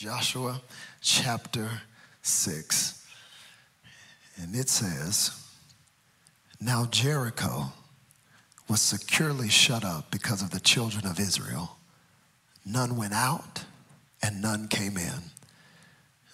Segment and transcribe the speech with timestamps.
[0.00, 0.62] Joshua
[1.02, 1.68] chapter
[2.22, 3.06] 6.
[4.36, 5.30] And it says,
[6.58, 7.70] Now Jericho
[8.66, 11.76] was securely shut up because of the children of Israel.
[12.64, 13.64] None went out
[14.22, 15.20] and none came in.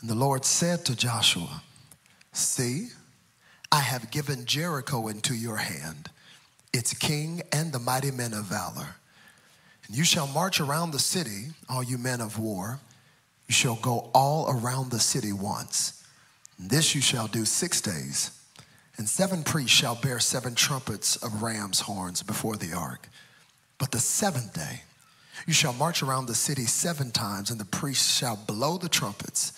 [0.01, 1.65] And the Lord said to Joshua,
[2.33, 2.91] See,
[3.73, 6.09] I have given Jericho into your hand,
[6.73, 8.95] its king and the mighty men of valor.
[9.89, 12.79] And you shall march around the city, all you men of war.
[13.49, 16.05] You shall go all around the city once.
[16.59, 18.31] This you shall do six days.
[18.99, 23.09] And seven priests shall bear seven trumpets of ram's horns before the ark.
[23.79, 24.83] But the seventh day
[25.47, 29.53] you shall march around the city seven times, and the priests shall blow the trumpets.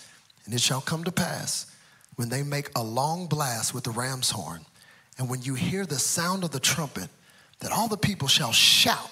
[0.45, 1.67] And it shall come to pass
[2.15, 4.65] when they make a long blast with the ram's horn,
[5.17, 7.07] and when you hear the sound of the trumpet,
[7.59, 9.09] that all the people shall shout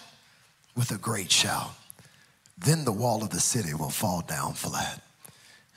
[0.75, 1.71] with a great shout.
[2.57, 5.01] Then the wall of the city will fall down flat,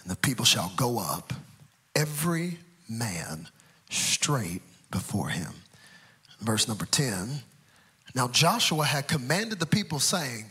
[0.02, 1.32] and the people shall go up,
[1.94, 3.48] every man
[3.90, 5.52] straight before him.
[6.40, 7.42] Verse number 10
[8.14, 10.46] Now Joshua had commanded the people, saying,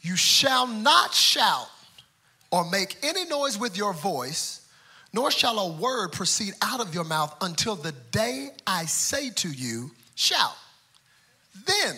[0.00, 1.68] You shall not shout
[2.50, 4.66] or make any noise with your voice,
[5.12, 9.48] nor shall a word proceed out of your mouth until the day I say to
[9.48, 10.56] you, Shout.
[11.66, 11.96] Then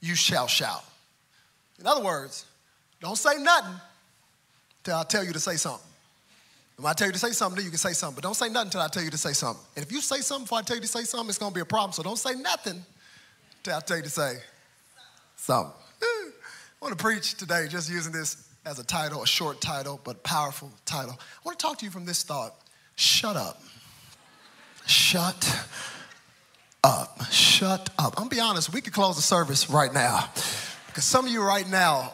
[0.00, 0.84] you shall shout.
[1.78, 2.46] In other words,
[3.02, 3.74] don't say nothing
[4.84, 5.86] till I tell you to say something.
[6.76, 8.14] When I tell you to say something, then you can say something.
[8.14, 9.62] But don't say nothing until I tell you to say something.
[9.76, 11.54] And if you say something before I tell you to say something, it's going to
[11.54, 11.92] be a problem.
[11.92, 12.82] So don't say nothing
[13.58, 14.38] until I tell you to say
[15.36, 15.72] something.
[16.02, 16.30] I
[16.80, 20.70] want to preach today just using this as a title, a short title, but powerful
[20.84, 21.12] title.
[21.18, 22.54] I want to talk to you from this thought
[22.94, 23.60] shut up.
[24.86, 25.66] Shut
[26.84, 27.20] up.
[27.30, 28.14] Shut up.
[28.16, 30.28] I'm going to be honest, we could close the service right now.
[30.86, 32.12] Because some of you right now,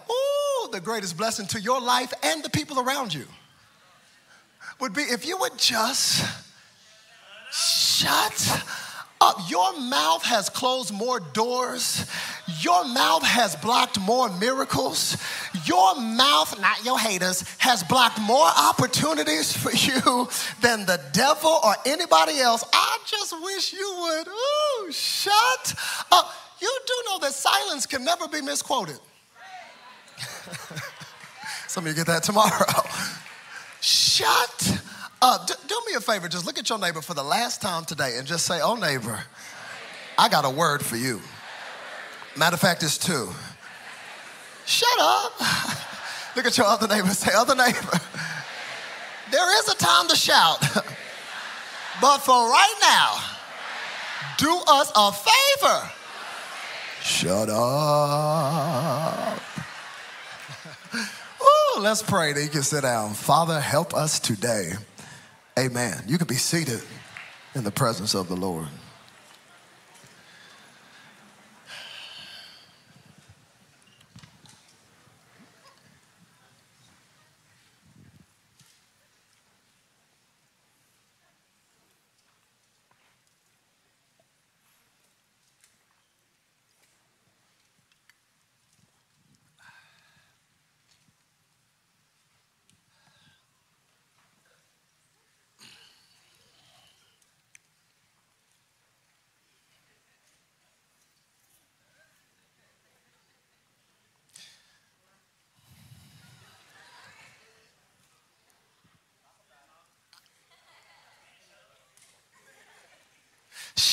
[0.72, 3.26] the greatest blessing to your life and the people around you
[4.80, 6.24] would be if you would just
[7.50, 8.64] shut
[9.20, 9.36] up.
[9.48, 12.06] Your mouth has closed more doors.
[12.60, 15.16] Your mouth has blocked more miracles.
[15.64, 20.28] Your mouth, not your haters, has blocked more opportunities for you
[20.60, 22.64] than the devil or anybody else.
[22.72, 25.74] I just wish you would, ooh, shut
[26.12, 26.32] up.
[26.60, 28.98] You do know that silence can never be misquoted.
[31.68, 32.66] Some of you get that tomorrow.
[33.80, 34.80] Shut
[35.22, 35.46] up.
[35.46, 35.54] Do,
[35.86, 38.44] me a favor, just look at your neighbor for the last time today and just
[38.46, 39.20] say, Oh, neighbor,
[40.16, 41.20] I got a word for you.
[42.36, 43.28] Matter of fact, it's two.
[44.66, 45.32] Shut up.
[46.36, 48.00] look at your other neighbor say, Other neighbor,
[49.30, 50.60] there is a time to shout,
[52.00, 53.16] but for right now,
[54.36, 55.90] do us a favor.
[57.02, 59.40] Shut up.
[61.78, 63.14] Let's pray that you can sit down.
[63.14, 64.72] Father, help us today.
[65.56, 66.02] Amen.
[66.08, 66.82] You can be seated
[67.54, 68.66] in the presence of the Lord.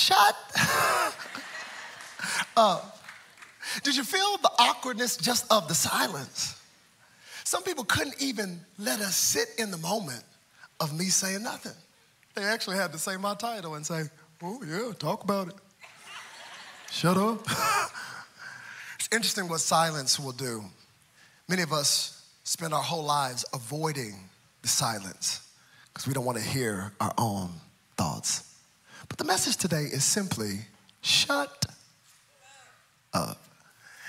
[0.06, 1.14] Shut up.
[2.58, 2.94] Oh.
[3.84, 6.60] Did you feel the awkwardness just of the silence?
[7.44, 10.24] Some people couldn't even let us sit in the moment
[10.80, 11.74] of me saying nothing.
[12.34, 14.04] They actually had to say my title and say,
[14.42, 15.56] Oh, yeah, talk about it.
[16.92, 17.42] Shut up.
[18.96, 20.64] it's interesting what silence will do.
[21.50, 24.16] Many of us spend our whole lives avoiding
[24.62, 25.42] the silence
[25.94, 27.50] because we don't want to hear our own
[27.98, 28.55] thoughts.
[29.08, 30.60] But the message today is simply
[31.02, 31.66] shut
[33.14, 33.42] up.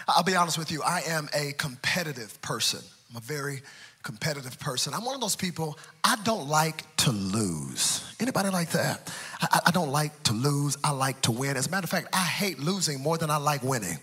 [0.08, 2.80] I'll be honest with you, I am a competitive person.
[3.10, 3.62] I'm a very
[4.02, 4.94] competitive person.
[4.94, 8.04] I'm one of those people, I don't like to lose.
[8.20, 9.12] Anybody like that?
[9.40, 11.56] I, I don't like to lose, I like to win.
[11.56, 13.98] As a matter of fact, I hate losing more than I like winning.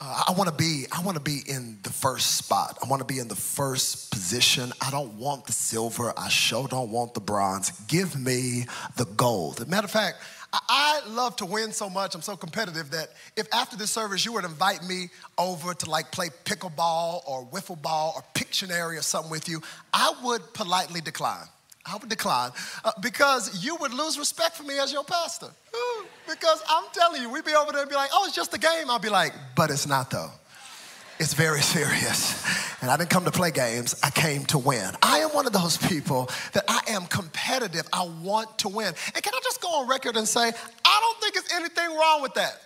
[0.00, 2.78] Uh, I want to be I want to be in the first spot.
[2.84, 4.72] I want to be in the first position.
[4.80, 6.12] I don't want the silver.
[6.16, 7.70] I sure don't want the bronze.
[7.88, 8.66] Give me
[8.96, 9.60] the gold.
[9.60, 10.18] As a matter of fact,
[10.52, 12.14] I love to win so much.
[12.14, 15.08] I'm so competitive that if after this service you to invite me
[15.38, 19.60] over to like play pickleball or wiffle ball or Pictionary or something with you,
[19.92, 21.46] I would politely decline.
[21.88, 22.50] I would decline
[22.84, 25.48] uh, because you would lose respect for me as your pastor.
[26.28, 28.58] because I'm telling you, we'd be over there and be like, oh, it's just a
[28.58, 28.90] game.
[28.90, 30.30] I'll be like, but it's not though.
[31.18, 32.44] It's very serious.
[32.82, 34.90] And I didn't come to play games, I came to win.
[35.02, 37.88] I am one of those people that I am competitive.
[37.92, 38.92] I want to win.
[39.14, 40.52] And can I just go on record and say,
[40.84, 42.60] I don't think there's anything wrong with that.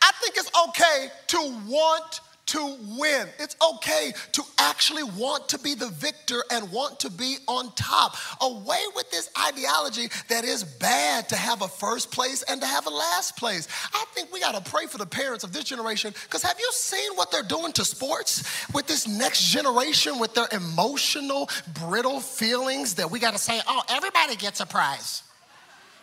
[0.00, 2.20] I think it's okay to want
[2.54, 3.26] to win.
[3.40, 8.16] It's okay to actually want to be the victor and want to be on top.
[8.40, 12.86] Away with this ideology that is bad to have a first place and to have
[12.86, 13.66] a last place.
[13.92, 16.70] I think we got to pray for the parents of this generation because have you
[16.72, 22.94] seen what they're doing to sports with this next generation with their emotional, brittle feelings
[22.94, 25.24] that we got to say, oh, everybody gets a prize.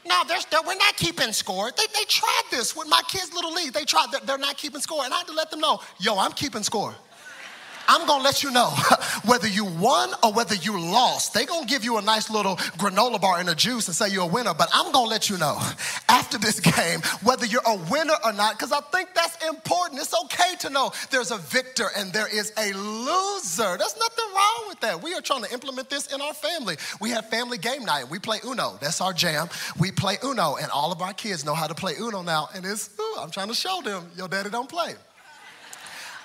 [0.06, 0.24] No,
[0.66, 1.72] we're not keeping score.
[1.72, 3.74] They, they tried this with my kids' little league.
[3.74, 5.04] They tried, they're, they're not keeping score.
[5.06, 6.96] And I had to let them know, yo, I'm keeping score.
[7.92, 8.70] I'm gonna let you know
[9.26, 11.34] whether you won or whether you lost.
[11.34, 14.24] They gonna give you a nice little granola bar and a juice and say you're
[14.24, 15.58] a winner, but I'm gonna let you know
[16.10, 20.00] after this game whether you're a winner or not, because I think that's important.
[20.00, 23.76] It's okay to know there's a victor and there is a loser.
[23.78, 25.04] There's nothing wrong with that.
[25.04, 26.78] We are trying to implement this in our family.
[27.02, 28.10] We have family game night.
[28.10, 28.78] We play Uno.
[28.80, 29.50] That's our jam.
[29.78, 32.48] We play Uno, and all of our kids know how to play Uno now.
[32.56, 34.96] And it's, ooh, I'm trying to show them your daddy don't play.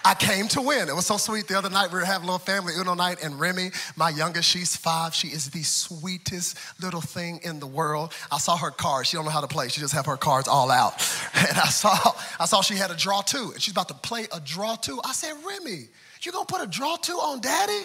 [0.06, 0.88] I came to win.
[0.88, 1.48] It was so sweet.
[1.48, 4.48] The other night we were having a little family Uno night, and Remy, my youngest,
[4.48, 5.12] she's five.
[5.12, 8.12] She is the sweetest little thing in the world.
[8.30, 9.08] I saw her cards.
[9.08, 9.66] She don't know how to play.
[9.66, 10.94] She just have her cards all out.
[11.36, 11.96] And I saw,
[12.38, 15.00] I saw she had a draw two, and she's about to play a draw two.
[15.04, 15.88] I said, Remy,
[16.22, 17.82] you gonna put a draw two on daddy?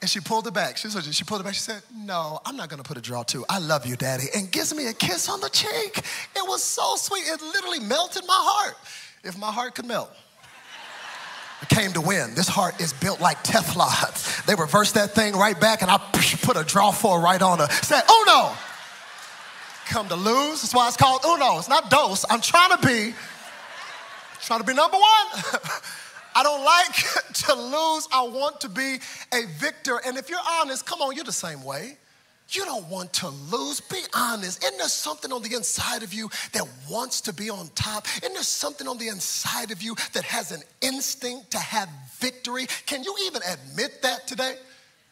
[0.00, 0.76] And she pulled it back.
[0.76, 1.54] She, she pulled it back.
[1.54, 3.44] She said, No, I'm not gonna put a draw two.
[3.48, 4.26] I love you, daddy.
[4.34, 5.98] And gives me a kiss on the cheek.
[6.36, 7.24] It was so sweet.
[7.26, 8.76] It literally melted my heart.
[9.24, 10.10] If my heart could melt.
[11.68, 12.34] Came to win.
[12.34, 14.46] This heart is built like Teflon.
[14.46, 15.98] They reversed that thing right back, and I
[16.42, 17.68] put a draw four right on her.
[17.82, 18.56] Said, oh no.
[19.92, 20.62] Come to lose.
[20.62, 21.58] That's why it's called Uno.
[21.58, 22.24] It's not dos.
[22.30, 23.14] I'm trying to be,
[24.40, 25.42] trying to be number one.
[26.34, 26.94] I don't like
[27.46, 28.08] to lose.
[28.12, 28.98] I want to be
[29.32, 30.00] a victor.
[30.06, 31.98] And if you're honest, come on, you're the same way.
[32.50, 33.80] You don't want to lose.
[33.80, 34.64] Be honest.
[34.64, 38.06] Isn't there something on the inside of you that wants to be on top?
[38.22, 42.66] Isn't there something on the inside of you that has an instinct to have victory?
[42.86, 44.54] Can you even admit that today?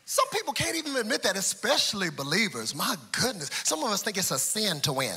[0.07, 2.75] Some people can't even admit that, especially believers.
[2.75, 3.51] My goodness.
[3.65, 5.17] Some of us think it's a sin to win.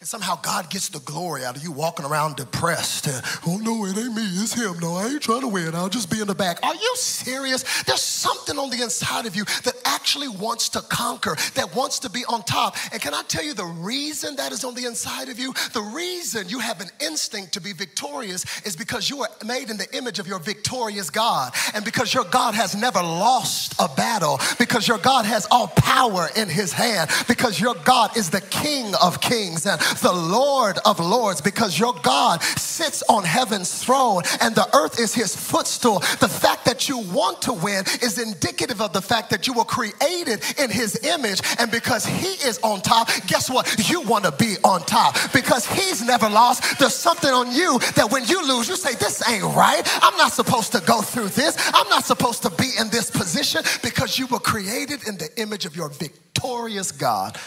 [0.00, 3.06] And somehow God gets the glory out of you walking around depressed.
[3.46, 4.78] Oh no, it ain't me, it's him.
[4.80, 5.74] No, I ain't trying to win.
[5.74, 6.58] I'll just be in the back.
[6.62, 7.82] Are you serious?
[7.82, 12.08] There's something on the inside of you that actually wants to conquer, that wants to
[12.08, 12.78] be on top.
[12.92, 15.52] And can I tell you the reason that is on the inside of you?
[15.74, 19.76] The reason you have an instinct to be victorious is because you are made in
[19.76, 21.52] the image of your victorious God.
[21.74, 26.28] And because your God has never lost a battle, because your God has all power
[26.36, 29.66] in his hand, because your God is the King of kings.
[29.66, 34.98] And the Lord of Lords because your God sits on heaven's throne and the earth
[34.98, 36.00] is his footstool.
[36.20, 39.64] The fact that you want to win is indicative of the fact that you were
[39.64, 41.40] created in his image.
[41.58, 43.88] And because he is on top, guess what?
[43.90, 46.78] You want to be on top because he's never lost.
[46.78, 49.82] There's something on you that when you lose, you say, This ain't right.
[50.02, 51.56] I'm not supposed to go through this.
[51.74, 55.66] I'm not supposed to be in this position because you were created in the image
[55.66, 57.38] of your victorious God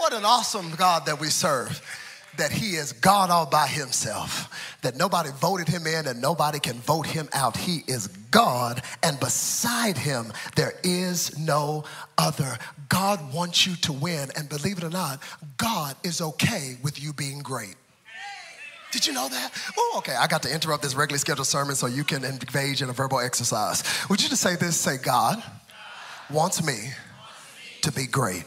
[0.00, 1.80] what an awesome God that we serve.
[2.38, 6.78] That he is God all by himself, that nobody voted him in and nobody can
[6.78, 7.56] vote him out.
[7.56, 11.84] He is God, and beside him, there is no
[12.16, 12.56] other.
[12.88, 15.20] God wants you to win, and believe it or not,
[15.58, 17.74] God is okay with you being great.
[18.92, 19.52] Did you know that?
[19.76, 20.14] Oh, okay.
[20.14, 23.20] I got to interrupt this regularly scheduled sermon so you can engage in a verbal
[23.20, 23.84] exercise.
[24.08, 24.76] Would you just say this?
[24.76, 25.42] Say, God
[26.30, 26.90] wants me
[27.82, 28.44] to be great.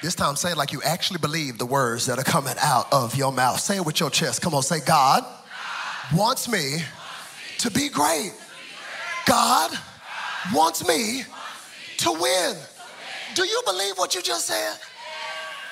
[0.00, 3.16] This time, say it like you actually believe the words that are coming out of
[3.16, 3.58] your mouth.
[3.58, 4.40] Say it with your chest.
[4.42, 8.32] Come on, say, God, God wants, me wants me to be great.
[9.26, 9.78] God, God
[10.54, 12.20] wants me, wants me to, win.
[12.20, 12.56] to win.
[13.34, 14.76] Do you believe what you just said?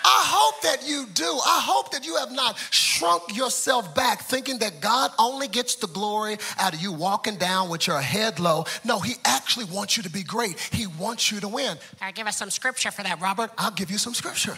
[0.08, 1.24] I hope that you do.
[1.24, 5.88] I hope that you have not shrunk yourself back thinking that God only gets the
[5.88, 8.66] glory out of you walking down with your head low.
[8.84, 10.60] No, He actually wants you to be great.
[10.60, 11.76] He wants you to win.
[11.98, 13.50] Can I give us some scripture for that, Robert?
[13.58, 14.56] I'll give you some scripture.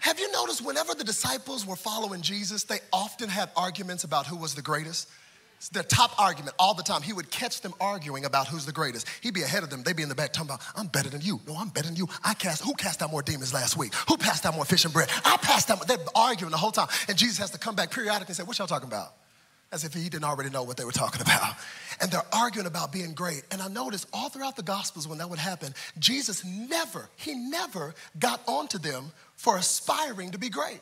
[0.00, 4.36] Have you noticed whenever the disciples were following Jesus, they often had arguments about who
[4.36, 5.06] was the greatest?
[5.68, 7.02] Their top argument all the time.
[7.02, 9.06] He would catch them arguing about who's the greatest.
[9.20, 9.82] He'd be ahead of them.
[9.82, 11.40] They'd be in the back talking about, I'm better than you.
[11.46, 12.08] No, I'm better than you.
[12.24, 13.94] I cast, who cast out more demons last week?
[14.08, 15.08] Who passed out more fish and bread?
[15.24, 16.88] I passed out, they're arguing the whole time.
[17.08, 19.14] And Jesus has to come back periodically and say, what y'all talking about?
[19.70, 21.54] As if he didn't already know what they were talking about.
[22.00, 23.42] And they're arguing about being great.
[23.50, 27.94] And I noticed all throughout the Gospels when that would happen, Jesus never, he never
[28.18, 30.80] got onto them for aspiring to be great.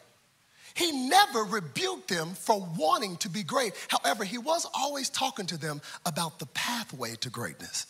[0.74, 3.72] He never rebuked them for wanting to be great.
[3.88, 7.86] However, he was always talking to them about the pathway to greatness.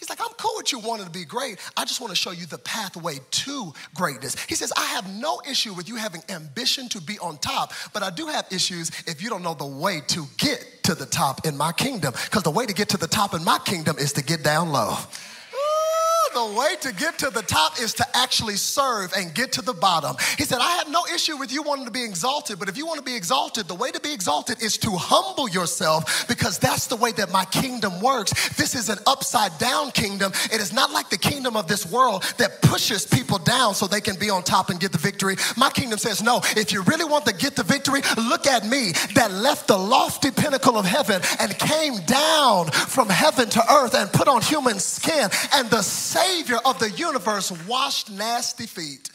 [0.00, 1.58] He's like, I'm cool with you wanting to be great.
[1.76, 4.34] I just want to show you the pathway to greatness.
[4.44, 8.02] He says, I have no issue with you having ambition to be on top, but
[8.02, 11.46] I do have issues if you don't know the way to get to the top
[11.46, 12.14] in my kingdom.
[12.24, 14.72] Because the way to get to the top in my kingdom is to get down
[14.72, 14.96] low
[16.32, 19.74] the way to get to the top is to actually serve and get to the
[19.74, 20.16] bottom.
[20.38, 22.86] He said, I have no issue with you wanting to be exalted, but if you
[22.86, 26.86] want to be exalted, the way to be exalted is to humble yourself because that's
[26.86, 28.32] the way that my kingdom works.
[28.56, 30.32] This is an upside down kingdom.
[30.52, 34.00] It is not like the kingdom of this world that pushes people down so they
[34.00, 35.36] can be on top and get the victory.
[35.56, 38.92] My kingdom says, no, if you really want to get the victory, look at me
[39.14, 44.12] that left the lofty pinnacle of heaven and came down from heaven to earth and
[44.12, 45.82] put on human skin and the
[46.20, 49.10] Savior of the universe washed nasty feet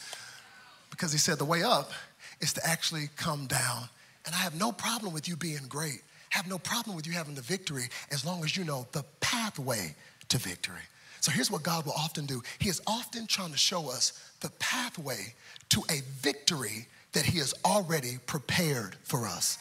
[0.90, 1.92] because he said the way up
[2.40, 3.88] is to actually come down.
[4.24, 6.02] And I have no problem with you being great.
[6.34, 9.04] I have no problem with you having the victory as long as you know the
[9.20, 9.94] pathway
[10.28, 10.80] to victory.
[11.20, 14.50] So here's what God will often do He is often trying to show us the
[14.58, 15.34] pathway
[15.70, 19.58] to a victory that He has already prepared for us.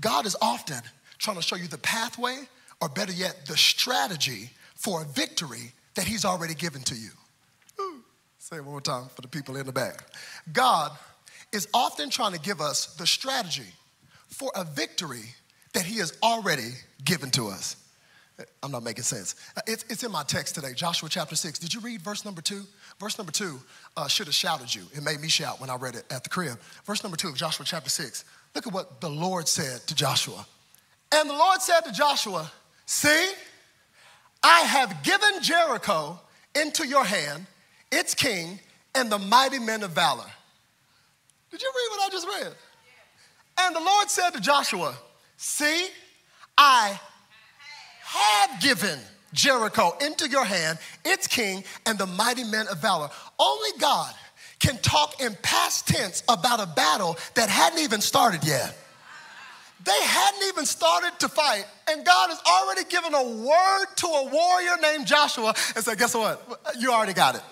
[0.00, 0.80] God is often
[1.18, 2.38] trying to show you the pathway,
[2.80, 7.10] or better yet, the strategy for a victory that He's already given to you.
[8.38, 10.02] Say it one more time for the people in the back.
[10.50, 10.92] God
[11.52, 13.70] is often trying to give us the strategy
[14.26, 15.24] for a victory
[15.74, 16.70] that He has already
[17.04, 17.76] given to us.
[18.62, 19.34] I'm not making sense.
[19.66, 21.58] It's, it's in my text today, Joshua chapter 6.
[21.58, 22.62] Did you read verse number 2?
[22.98, 23.60] Verse number 2
[23.98, 24.84] uh, should have shouted you.
[24.94, 26.58] It made me shout when I read it at the crib.
[26.86, 28.24] Verse number 2 of Joshua chapter 6.
[28.54, 30.46] Look at what the Lord said to Joshua.
[31.12, 32.50] And the Lord said to Joshua,
[32.86, 33.32] See,
[34.42, 36.18] I have given Jericho
[36.54, 37.46] into your hand,
[37.92, 38.58] its king,
[38.94, 40.26] and the mighty men of valor.
[41.50, 42.52] Did you read what I just read?
[43.58, 44.94] And the Lord said to Joshua,
[45.36, 45.88] See,
[46.56, 46.98] I
[48.02, 48.98] have given
[49.32, 53.10] Jericho into your hand, its king, and the mighty men of valor.
[53.38, 54.12] Only God
[54.58, 58.76] can talk in past tense about a battle that hadn't even started yet.
[59.82, 64.28] They hadn't even started to fight, and God has already given a word to a
[64.30, 66.60] warrior named Joshua and said, Guess what?
[66.78, 67.42] You already got it.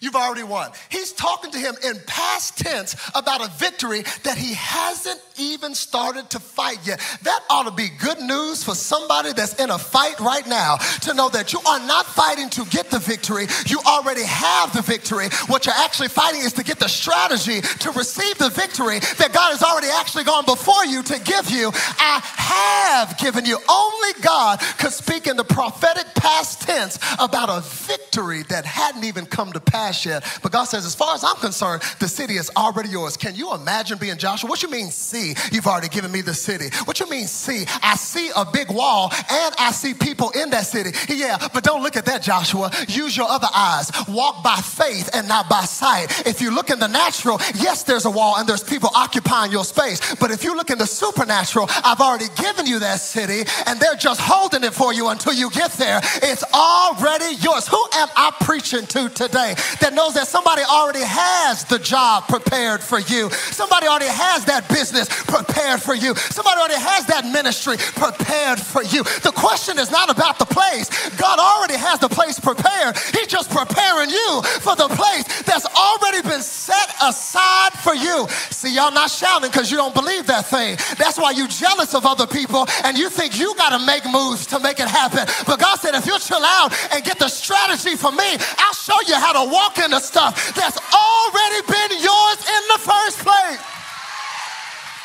[0.00, 0.70] You've already won.
[0.88, 6.30] He's talking to him in past tense about a victory that he hasn't even started
[6.30, 7.00] to fight yet.
[7.22, 11.14] That ought to be good news for somebody that's in a fight right now to
[11.14, 13.46] know that you are not fighting to get the victory.
[13.66, 15.28] You already have the victory.
[15.46, 19.52] What you're actually fighting is to get the strategy to receive the victory that God
[19.52, 21.70] has already actually gone before you to give you.
[21.74, 23.58] I have given you.
[23.68, 29.26] Only God could speak in the prophetic past tense about a victory that hadn't even
[29.26, 30.24] come to pass yet.
[30.42, 33.16] But God says, as far as I'm concerned, the city is already yours.
[33.16, 34.48] Can you imagine being Joshua?
[34.48, 35.34] What you mean, see?
[35.52, 36.66] You've already given me the city.
[36.84, 37.64] What you mean, see?
[37.82, 40.90] I see a big wall and I see people in that city.
[41.12, 42.70] Yeah, but don't look at that, Joshua.
[42.88, 43.90] Use your other eyes.
[44.08, 46.26] Walk by faith and not by sight.
[46.26, 49.64] If you look in the natural, yes, there's a wall and there's people occupying your
[49.64, 50.14] space.
[50.16, 53.96] But if you look in the supernatural, I've already given you that city and they're
[53.96, 56.00] just holding it for you until you get there.
[56.22, 57.66] It's already yours.
[57.68, 59.54] Who am I preaching to today?
[59.80, 63.30] That knows that somebody already has the job prepared for you.
[63.50, 66.14] Somebody already has that business prepared for you.
[66.14, 69.02] Somebody already has that ministry prepared for you.
[69.24, 70.88] The question is not about the place.
[71.16, 72.96] God already has the place prepared.
[73.12, 78.28] He's just preparing you for the place that's already been set aside for you.
[78.50, 80.76] See, y'all not shouting because you don't believe that thing.
[80.98, 84.46] That's why you jealous of other people and you think you got to make moves
[84.46, 85.26] to make it happen.
[85.46, 89.00] But God said, if you chill out and get the strategy from me, I'll show
[89.06, 93.62] you how to walk walk into stuff that's already been yours in the first place.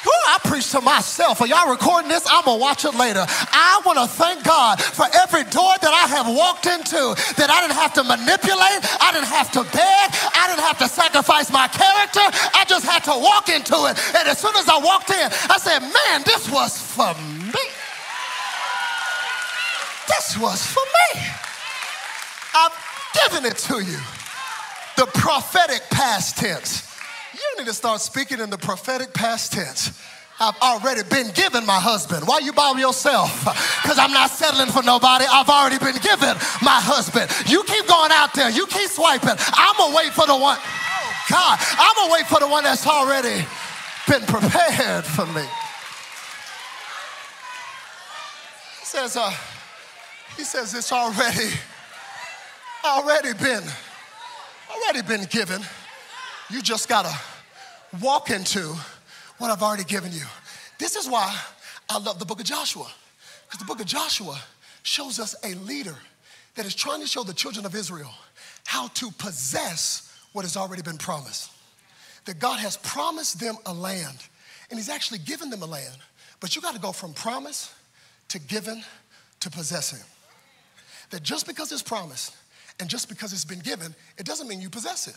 [0.01, 1.41] Ooh, I preach to myself.
[1.41, 2.25] Are y'all recording this?
[2.29, 3.23] I'm gonna watch it later.
[3.53, 7.61] I want to thank God for every door that I have walked into that I
[7.61, 11.67] didn't have to manipulate, I didn't have to beg, I didn't have to sacrifice my
[11.69, 12.25] character.
[12.57, 13.97] I just had to walk into it.
[14.17, 17.13] And as soon as I walked in, I said, Man, this was for
[17.53, 17.65] me.
[20.09, 21.21] This was for me.
[22.57, 22.73] I've
[23.13, 24.01] given it to you
[25.01, 26.87] the prophetic past tense.
[27.33, 29.99] You need to start speaking in the prophetic past tense.
[30.39, 32.27] I've already been given my husband.
[32.27, 33.31] Why you by yourself?
[33.81, 35.25] Because I'm not settling for nobody.
[35.25, 37.33] I've already been given my husband.
[37.49, 38.51] You keep going out there.
[38.51, 39.33] You keep swiping.
[39.57, 40.57] I'm going to wait for the one.
[40.61, 41.57] Oh, God.
[41.81, 43.43] I'm going to wait for the one that's already
[44.07, 45.41] been prepared for me.
[48.79, 49.33] He says, uh,
[50.37, 51.49] he says it's already,
[52.85, 53.65] already been,
[54.71, 55.61] already been given.
[56.49, 57.13] You just gotta
[58.01, 58.75] walk into
[59.37, 60.23] what I've already given you.
[60.77, 61.35] This is why
[61.89, 62.87] I love the book of Joshua,
[63.45, 64.39] because the book of Joshua
[64.83, 65.95] shows us a leader
[66.55, 68.11] that is trying to show the children of Israel
[68.65, 71.51] how to possess what has already been promised.
[72.25, 74.17] That God has promised them a land,
[74.69, 75.97] and He's actually given them a land,
[76.39, 77.73] but you got to go from promise
[78.29, 78.83] to given
[79.41, 79.99] to possessing.
[81.09, 82.35] That just because it's promised
[82.81, 85.15] and just because it's been given, it doesn't mean you possess it.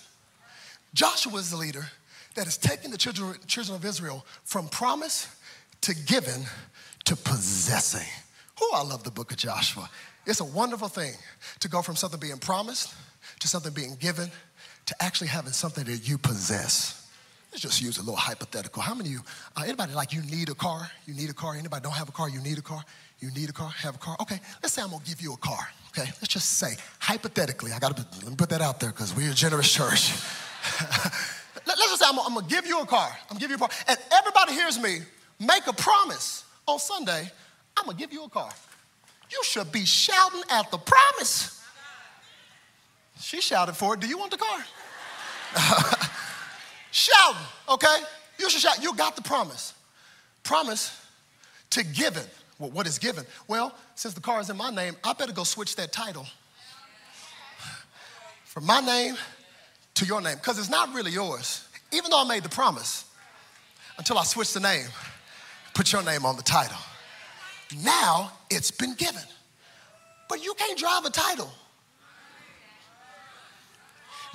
[0.92, 1.86] Joshua is the leader
[2.34, 5.34] that is taking the children, children of Israel from promise
[5.80, 6.42] to given
[7.06, 8.06] to possessing.
[8.60, 9.88] Oh, I love the book of Joshua.
[10.26, 11.14] It's a wonderful thing
[11.60, 12.94] to go from something being promised
[13.40, 14.30] to something being given
[14.86, 17.10] to actually having something that you possess.
[17.50, 18.82] Let's just use a little hypothetical.
[18.82, 19.20] How many of you,
[19.56, 20.90] uh, anybody like you need a car?
[21.06, 21.54] You need a car?
[21.54, 22.28] Anybody don't have a car?
[22.28, 22.84] You need a car?
[23.20, 23.70] You need a car?
[23.70, 24.16] Have a car?
[24.20, 25.68] Okay, let's say I'm gonna give you a car.
[25.88, 29.30] Okay, let's just say, hypothetically, I gotta let me put that out there because we're
[29.30, 30.12] a generous church.
[31.66, 33.08] let's just say I'm, I'm, gonna give you a car.
[33.08, 33.70] I'm gonna give you a car.
[33.88, 35.00] And everybody hears me
[35.38, 37.30] make a promise on Sunday,
[37.76, 38.50] I'm gonna give you a car.
[39.30, 41.62] You should be shouting at the promise.
[43.20, 44.00] She shouted for it.
[44.00, 44.64] Do you want the car?
[46.90, 47.96] shouting, okay?
[48.38, 48.82] You should shout.
[48.82, 49.74] You got the promise.
[50.42, 51.00] Promise
[51.70, 52.24] to given.
[52.58, 53.24] Well, what is given?
[53.48, 56.26] Well, since the car is in my name, I better go switch that title
[58.44, 59.16] from my name
[59.94, 63.04] to your name because it's not really yours, even though I made the promise
[63.98, 64.86] until I switched the name,
[65.74, 66.78] put your name on the title.
[67.82, 69.22] Now it's been given.
[70.28, 71.50] But you can't drive a title.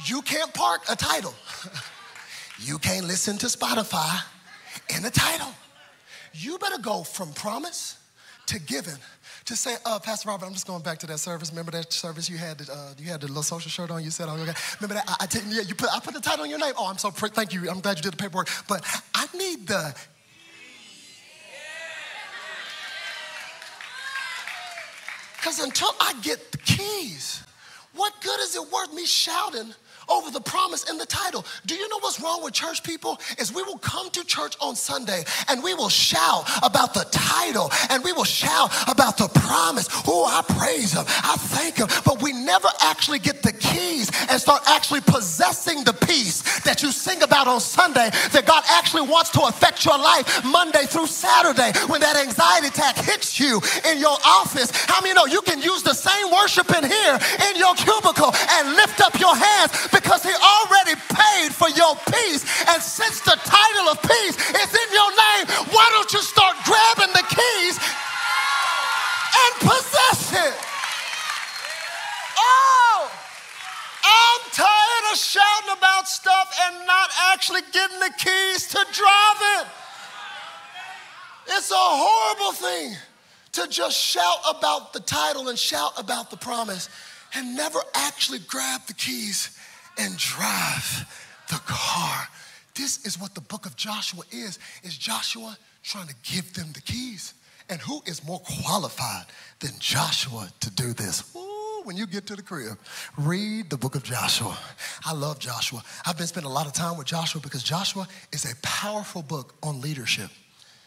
[0.06, 1.34] You can't park a title.
[2.60, 4.22] you can't listen to Spotify
[4.96, 5.54] in a title.
[6.34, 7.99] You better go from promise
[8.50, 8.96] to given
[9.46, 11.52] to say, uh, Pastor Robert, I'm just going back to that service.
[11.52, 12.62] Remember that service you had?
[12.70, 14.04] Uh, you had the little social shirt on.
[14.04, 14.54] You said, oh, okay.
[14.80, 15.06] Remember that?
[15.08, 16.74] I, I take, yeah, you put, I put the title on your name.
[16.78, 17.70] Oh, I'm so pr- thank you.
[17.70, 18.50] I'm glad you did the paperwork.
[18.68, 18.84] But
[19.14, 19.96] I need the.
[25.38, 27.44] Because until I get the keys,
[27.96, 29.74] what good is it worth me shouting
[30.10, 31.46] over the promise in the title.
[31.66, 33.20] Do you know what's wrong with church people?
[33.38, 37.72] Is we will come to church on Sunday and we will shout about the title
[37.90, 39.88] and we will shout about the promise.
[40.08, 41.06] Oh, I praise him.
[41.08, 41.88] I thank him.
[42.06, 46.92] But we never actually get the keys and start actually possessing the peace that you
[46.92, 51.72] sing about on Sunday that God actually wants to affect your life Monday through Saturday
[51.88, 54.72] when that anxiety attack hits you in your office.
[54.88, 57.20] How many know you can use the same worship in here
[57.50, 62.48] in your cubicle and lift up your hands because he already paid for your peace.
[62.72, 67.12] And since the title of peace is in your name, why don't you start grabbing
[67.12, 67.76] the keys
[69.36, 70.56] and possess it?
[72.40, 73.12] Oh,
[74.04, 79.68] I'm tired of shouting about stuff and not actually getting the keys to drive it.
[81.52, 82.96] It's a horrible thing
[83.54, 86.88] to just shout about the title and shout about the promise
[87.36, 89.58] and never actually grab the keys
[90.00, 91.06] and drive
[91.50, 92.28] the car.
[92.76, 94.58] This is what the book of Joshua is.
[94.84, 97.34] Is Joshua trying to give them the keys?
[97.70, 99.26] And who is more qualified
[99.60, 101.36] than Joshua to do this?
[101.36, 102.80] Ooh, when you get to the crib,
[103.18, 104.58] read the book of Joshua.
[105.06, 105.84] I love Joshua.
[106.06, 109.54] I've been spending a lot of time with Joshua because Joshua is a powerful book
[109.62, 110.30] on leadership.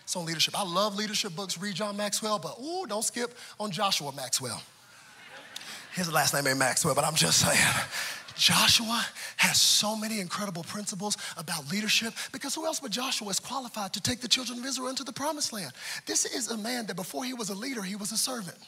[0.02, 0.58] It's on leadership.
[0.58, 1.56] I love leadership books.
[1.58, 4.60] Read John Maxwell, but ooh, don't skip on Joshua Maxwell.
[5.94, 7.58] His last name ain't Maxwell, but I'm just saying.
[8.42, 13.92] Joshua has so many incredible principles about leadership because who else but Joshua is qualified
[13.92, 15.70] to take the children of Israel into the promised land?
[16.06, 18.58] This is a man that before he was a leader, he was a servant.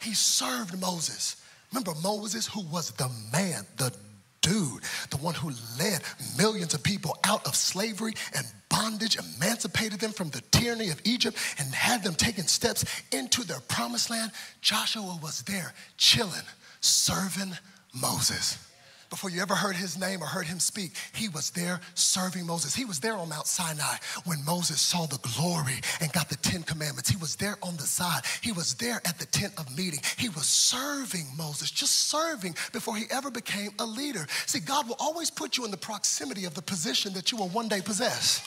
[0.00, 1.36] He served Moses.
[1.72, 3.92] Remember Moses, who was the man, the
[4.40, 6.00] dude, the one who led
[6.38, 11.36] millions of people out of slavery and bondage, emancipated them from the tyranny of Egypt,
[11.58, 12.82] and had them taking steps
[13.12, 14.32] into their promised land.
[14.62, 16.46] Joshua was there chilling,
[16.80, 17.52] serving
[17.92, 18.65] Moses
[19.10, 22.74] before you ever heard his name or heard him speak, he was there serving Moses.
[22.74, 26.62] He was there on Mount Sinai when Moses saw the glory and got the Ten
[26.62, 27.08] Commandments.
[27.08, 28.22] He was there on the side.
[28.40, 30.00] He was there at the tent of meeting.
[30.16, 34.26] He was serving Moses, just serving before he ever became a leader.
[34.46, 37.48] See, God will always put you in the proximity of the position that you will
[37.48, 38.46] one day possess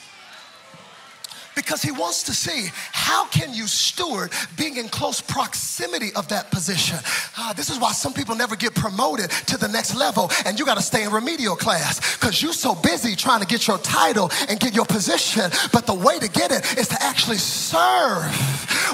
[1.59, 6.49] because he wants to see how can you steward being in close proximity of that
[6.51, 6.97] position.
[7.37, 10.65] Uh, this is why some people never get promoted to the next level and you
[10.65, 14.31] got to stay in remedial class because you're so busy trying to get your title
[14.47, 15.51] and get your position.
[15.73, 18.23] But the way to get it is to actually serve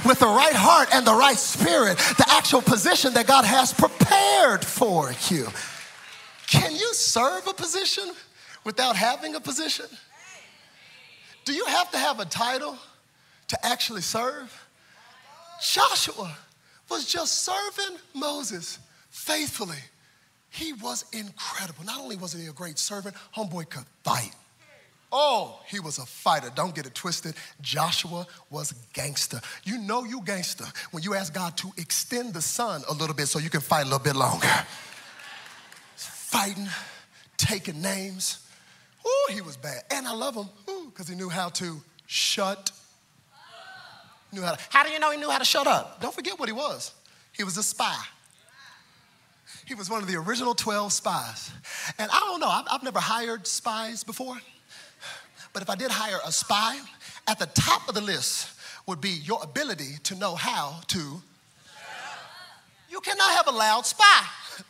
[0.03, 4.65] with the right heart and the right spirit, the actual position that God has prepared
[4.65, 5.47] for you.
[6.47, 8.11] Can you serve a position
[8.63, 9.85] without having a position?
[11.45, 12.75] Do you have to have a title
[13.49, 14.51] to actually serve?
[15.61, 16.35] Joshua
[16.89, 18.79] was just serving Moses
[19.09, 19.77] faithfully.
[20.49, 21.85] He was incredible.
[21.85, 24.31] Not only was he a great servant, homeboy could fight.
[25.11, 26.49] Oh, he was a fighter.
[26.53, 27.35] Don't get it twisted.
[27.61, 29.39] Joshua was gangster.
[29.63, 33.27] You know you gangster when you ask God to extend the sun a little bit
[33.27, 34.47] so you can fight a little bit longer.
[35.95, 36.67] Fighting,
[37.37, 38.45] taking names.
[39.05, 39.83] Oh, he was bad.
[39.91, 40.49] And I love him
[40.95, 42.71] because he knew how to shut.
[44.31, 45.99] Knew how, to, how do you know he knew how to shut up?
[45.99, 46.93] Don't forget what he was.
[47.33, 47.97] He was a spy.
[49.65, 51.51] He was one of the original 12 spies.
[51.99, 54.37] And I don't know, I've, I've never hired spies before.
[55.51, 56.79] But if I did hire a spy,
[57.27, 58.51] at the top of the list
[58.87, 61.21] would be your ability to know how to.
[62.89, 64.25] You cannot have a loud spy.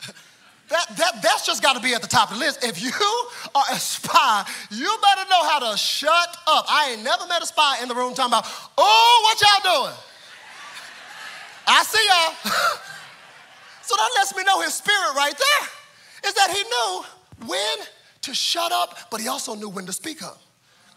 [0.70, 2.64] That, that, that's just got to be at the top of the list.
[2.64, 2.92] If you
[3.56, 6.66] are a spy, you better know how to shut up.
[6.70, 8.46] I ain't never met a spy in the room talking about,
[8.78, 9.98] oh, what y'all doing?
[11.68, 12.52] I see y'all.
[13.82, 17.78] so that lets me know his spirit right there is that he knew when
[18.22, 20.42] to shut up, but he also knew when to speak up.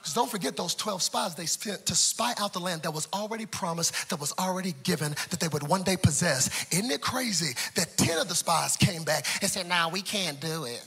[0.08, 3.06] Because don't forget those 12 spies they spent to spy out the land that was
[3.12, 6.48] already promised, that was already given, that they would one day possess.
[6.72, 10.40] Isn't it crazy that 10 of the spies came back and said, nah, we can't
[10.40, 10.82] do it.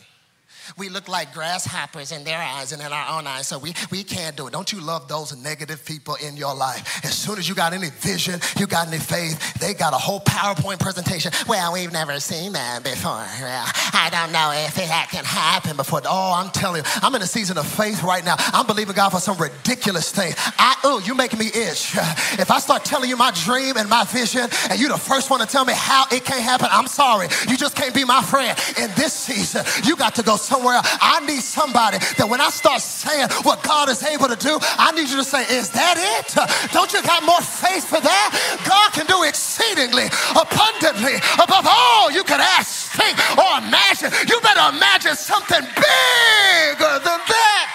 [0.78, 4.04] We look like grasshoppers in their eyes and in our own eyes, so we, we
[4.04, 4.54] can't do it.
[4.54, 7.04] Don't you love those negative people in your life?
[7.04, 10.22] As soon as you got any vision, you got any faith, they got a whole
[10.22, 11.32] PowerPoint presentation.
[11.48, 13.26] Well, we've never seen that before.
[13.42, 16.02] Well, I don't know if that can happen before.
[16.06, 18.36] Oh, I'm telling you, I'm in a season of faith right now.
[18.38, 20.34] I'm believing God for some ridiculous thing.
[20.58, 21.96] I, oh, you making me itch.
[22.40, 25.40] If I start telling you my dream and my vision, and you're the first one
[25.40, 27.28] to tell me how it can't happen, I'm sorry.
[27.48, 28.58] You just can't be my friend.
[28.78, 30.82] In this season, you got to go somewhere.
[30.84, 34.92] I need somebody that when I start saying what God is able to do, I
[34.92, 36.36] need you to say, Is that it?
[36.76, 38.28] Don't you got more faith for that?
[38.68, 44.12] God can do exceedingly, abundantly, above all you can ask, think, or imagine.
[44.28, 47.71] You better imagine something bigger than that.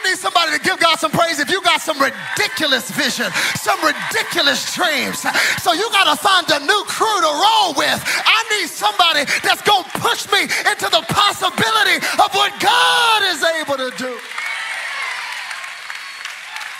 [0.00, 3.28] I need somebody to give God some praise if you got some ridiculous vision,
[3.60, 5.20] some ridiculous dreams.
[5.60, 8.00] So you got to find a new crew to roll with.
[8.00, 13.44] I need somebody that's going to push me into the possibility of what God is
[13.60, 14.16] able to do.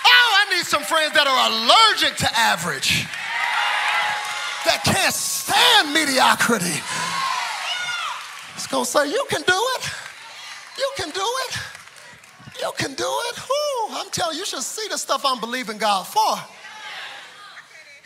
[0.09, 3.05] Oh, I need some friends that are allergic to average,
[4.65, 6.81] that can't stand mediocrity.
[8.57, 9.85] It's going to say, You can do it.
[10.79, 11.80] You can do it.
[12.61, 13.39] You can do it.
[13.39, 16.37] Whew, I'm telling you, you should see the stuff I'm believing God for.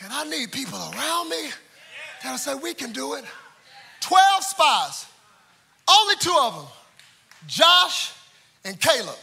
[0.03, 1.51] And I need people around me
[2.23, 3.25] that'll say, we can do it.
[4.01, 5.07] 12 spies,
[5.89, 6.67] only two of them,
[7.47, 8.13] Josh
[8.65, 9.17] and Caleb.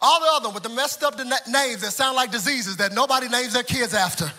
[0.00, 1.16] All the other with the messed up
[1.48, 4.32] names that sound like diseases that nobody names their kids after.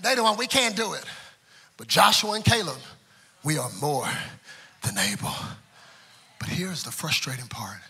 [0.00, 1.04] They the one, we can't do it.
[1.76, 2.78] But Joshua and Caleb,
[3.44, 4.08] we are more
[4.82, 5.34] than able.
[6.46, 7.80] But here's the frustrating part.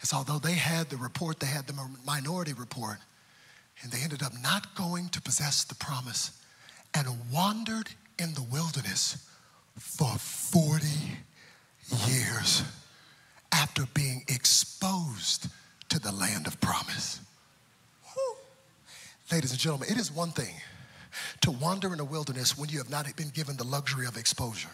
[0.00, 1.74] Is although they had the report, they had the
[2.06, 2.96] minority report,
[3.82, 6.32] and they ended up not going to possess the promise
[6.94, 9.28] and wandered in the wilderness
[9.78, 10.86] for 40
[12.08, 12.62] years
[13.52, 15.48] after being exposed
[15.90, 17.20] to the land of promise.
[18.14, 18.36] Whew.
[19.30, 20.54] Ladies and gentlemen, it is one thing
[21.42, 24.70] to wander in the wilderness when you have not been given the luxury of exposure.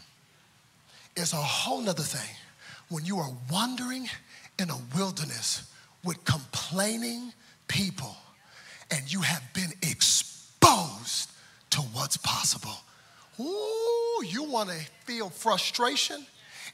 [1.16, 2.36] It's a whole nother thing
[2.88, 4.08] when you are wandering
[4.58, 5.70] in a wilderness
[6.04, 7.32] with complaining
[7.66, 8.16] people
[8.90, 11.30] and you have been exposed
[11.70, 12.74] to what's possible.
[13.40, 16.26] Ooh, you want to feel frustration?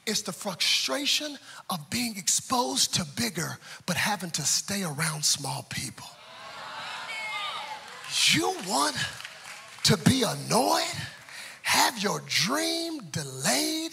[0.05, 1.37] It's the frustration
[1.69, 6.07] of being exposed to bigger but having to stay around small people.
[8.31, 8.95] You want
[9.83, 10.83] to be annoyed,
[11.63, 13.91] have your dream delayed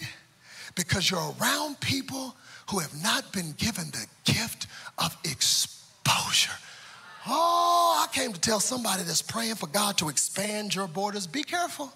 [0.75, 2.35] because you're around people
[2.69, 6.53] who have not been given the gift of exposure.
[7.27, 11.43] Oh, I came to tell somebody that's praying for God to expand your borders be
[11.43, 11.91] careful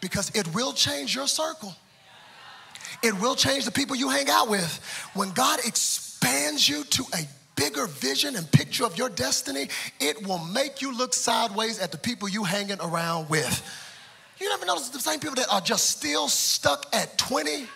[0.00, 1.74] because it will change your circle.
[3.02, 4.80] It will change the people you hang out with.
[5.14, 9.68] When God expands you to a bigger vision and picture of your destiny,
[10.00, 13.62] it will make you look sideways at the people you hanging around with.
[14.40, 17.68] You never notice the same people that are just still stuck at 20?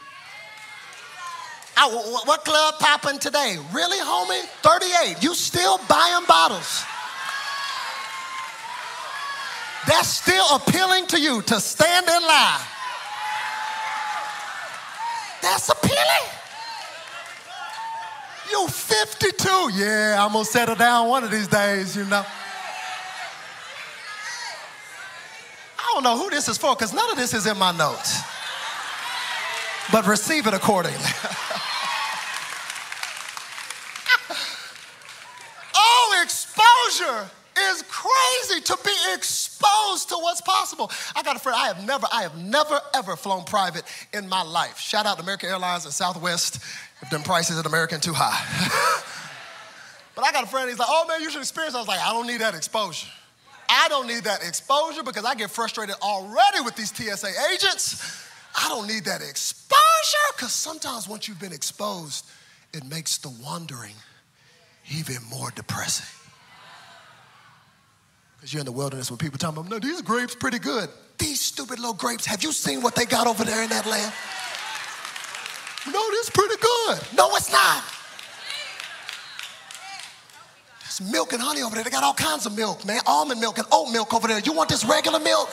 [1.78, 3.58] Oh, what club popping today?
[3.72, 4.42] Really, homie?
[4.62, 5.22] 38.
[5.22, 6.84] You still buying bottles.
[9.86, 12.60] That's still appealing to you to stand in line.
[15.42, 16.26] That's appealing.
[18.50, 19.70] You 52.
[19.74, 22.24] Yeah, I'm gonna settle down one of these days, you know.
[25.78, 28.35] I don't know who this is for because none of this is in my notes.
[29.92, 30.98] But receive it accordingly.
[35.74, 40.90] oh, exposure is crazy to be exposed to what's possible.
[41.14, 44.42] I got a friend, I have never, I have never ever flown private in my
[44.42, 44.78] life.
[44.78, 46.56] Shout out to American Airlines and Southwest
[47.00, 48.42] if them prices at American too high.
[50.14, 51.74] but I got a friend, he's like, oh man, you should experience.
[51.74, 53.08] I was like, I don't need that exposure.
[53.68, 58.25] I don't need that exposure because I get frustrated already with these TSA agents.
[58.56, 62.24] I don't need that exposure because sometimes once you've been exposed,
[62.72, 63.94] it makes the wandering
[64.90, 66.06] even more depressing.
[68.36, 70.88] Because you're in the wilderness when people tell them, no, these grapes pretty good.
[71.18, 74.12] These stupid little grapes, have you seen what they got over there in that land?
[75.92, 76.98] No, this pretty good.
[77.16, 77.82] No, it's not.
[80.82, 81.84] There's milk and honey over there.
[81.84, 83.00] They got all kinds of milk, man.
[83.06, 84.38] Almond milk and oat milk over there.
[84.40, 85.48] You want this regular milk?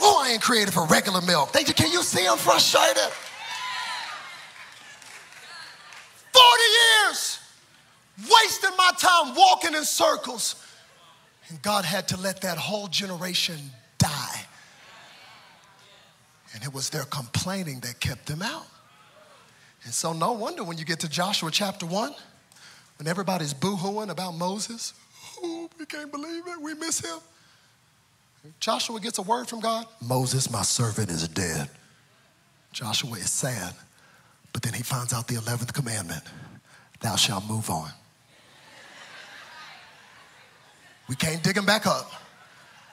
[0.00, 1.52] Oh, I ain't created for regular milk.
[1.52, 3.12] They, can you see I'm frustrated?
[6.32, 6.62] 40
[7.06, 7.38] years
[8.18, 10.56] wasting my time walking in circles
[11.50, 13.58] and God had to let that whole generation
[13.98, 14.46] die.
[16.54, 18.66] And it was their complaining that kept them out.
[19.84, 22.14] And so, no wonder when you get to Joshua chapter 1,
[22.98, 24.94] when everybody's boo hooing about Moses,
[25.42, 27.18] oh, we can't believe it, we miss him.
[28.58, 31.68] Joshua gets a word from God Moses, my servant, is dead.
[32.72, 33.74] Joshua is sad,
[34.52, 36.22] but then he finds out the 11th commandment
[37.00, 37.90] thou shalt move on.
[41.08, 42.12] We can't dig him back up.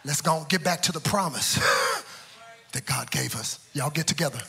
[0.03, 1.55] Let's go get back to the promise
[2.71, 3.59] that God gave us.
[3.73, 4.39] Y'all get together.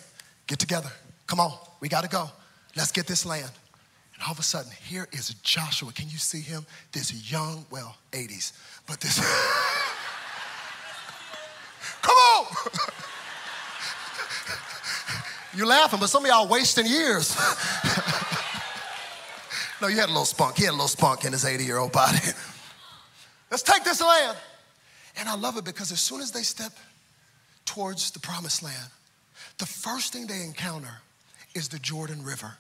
[0.46, 0.90] Get together.
[1.26, 1.52] Come on.
[1.80, 2.30] We got to go.
[2.76, 3.50] Let's get this land.
[4.14, 5.92] And all of a sudden, here is Joshua.
[5.92, 6.64] Can you see him?
[6.92, 8.52] This young, well, 80s,
[8.86, 9.18] but this.
[12.02, 12.46] Come on.
[15.54, 17.36] You're laughing, but some of y'all wasting years.
[19.82, 20.56] no, you had a little spunk.
[20.56, 22.18] He had a little spunk in his 80 year old body.
[23.50, 24.36] Let's take this land.
[25.16, 26.72] And I love it because as soon as they step
[27.64, 28.90] towards the promised land,
[29.58, 31.00] the first thing they encounter
[31.54, 32.54] is the Jordan River.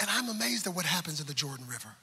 [0.00, 1.94] And I'm amazed at what happens in the Jordan River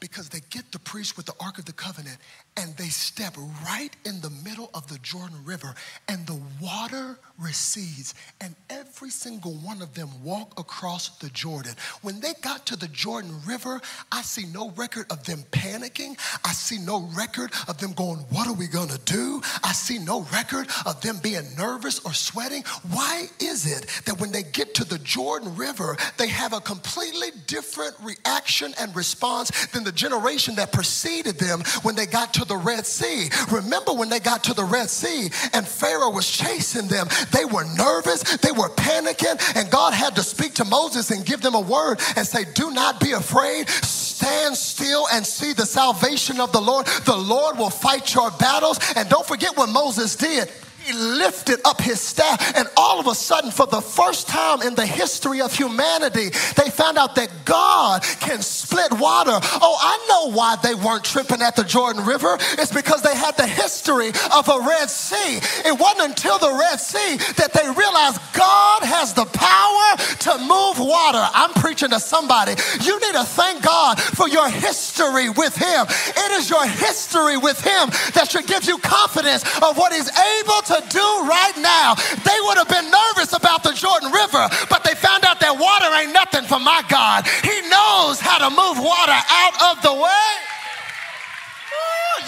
[0.00, 2.18] because they get the priest with the Ark of the Covenant
[2.56, 5.74] and they step right in the middle of the Jordan River
[6.08, 11.74] and the water recedes and every single one of them walk across the Jordan.
[12.02, 13.80] When they got to the Jordan River,
[14.12, 16.18] I see no record of them panicking.
[16.44, 19.40] I see no record of them going, What are we gonna do?
[19.62, 22.62] I see no record of them being nervous or sweating.
[22.90, 27.28] Why is it that when they get to the Jordan River, they have a completely
[27.46, 32.56] different reaction and response than the generation that preceded them when they got to the
[32.56, 33.28] Red Sea?
[33.50, 37.64] Remember when they got to the Red Sea and Pharaoh was chasing them, they were
[37.76, 41.60] nervous, they were panicking, and God had to speak to Moses and give them a
[41.60, 43.68] word and say, Do not be afraid.
[43.68, 46.86] Stand still and see the salvation of the Lord.
[46.86, 48.78] The Lord will fight your battles.
[48.96, 50.50] And don't forget what Moses did
[50.82, 54.74] he lifted up his staff, and all of a sudden, for the first time in
[54.74, 59.32] the history of humanity, they found out that God can split water.
[59.34, 62.38] Oh, I know why they weren't tripping at the Jordan River.
[62.58, 65.40] It's because they had the history of a Red Sea.
[65.68, 69.88] It wasn't until the Red Sea that they realized God has the power
[70.24, 71.22] to move water.
[71.34, 72.54] I'm preaching to somebody.
[72.82, 75.86] You need to thank God for your history with Him.
[75.88, 80.62] It is your history with Him that should give you confidence of what He's able
[80.62, 81.94] to do right now.
[82.22, 85.90] They would have been nervous about the Jordan River, but they found out that water
[85.98, 87.26] ain't nothing for my God.
[87.42, 90.30] He knows how to move water out of the way.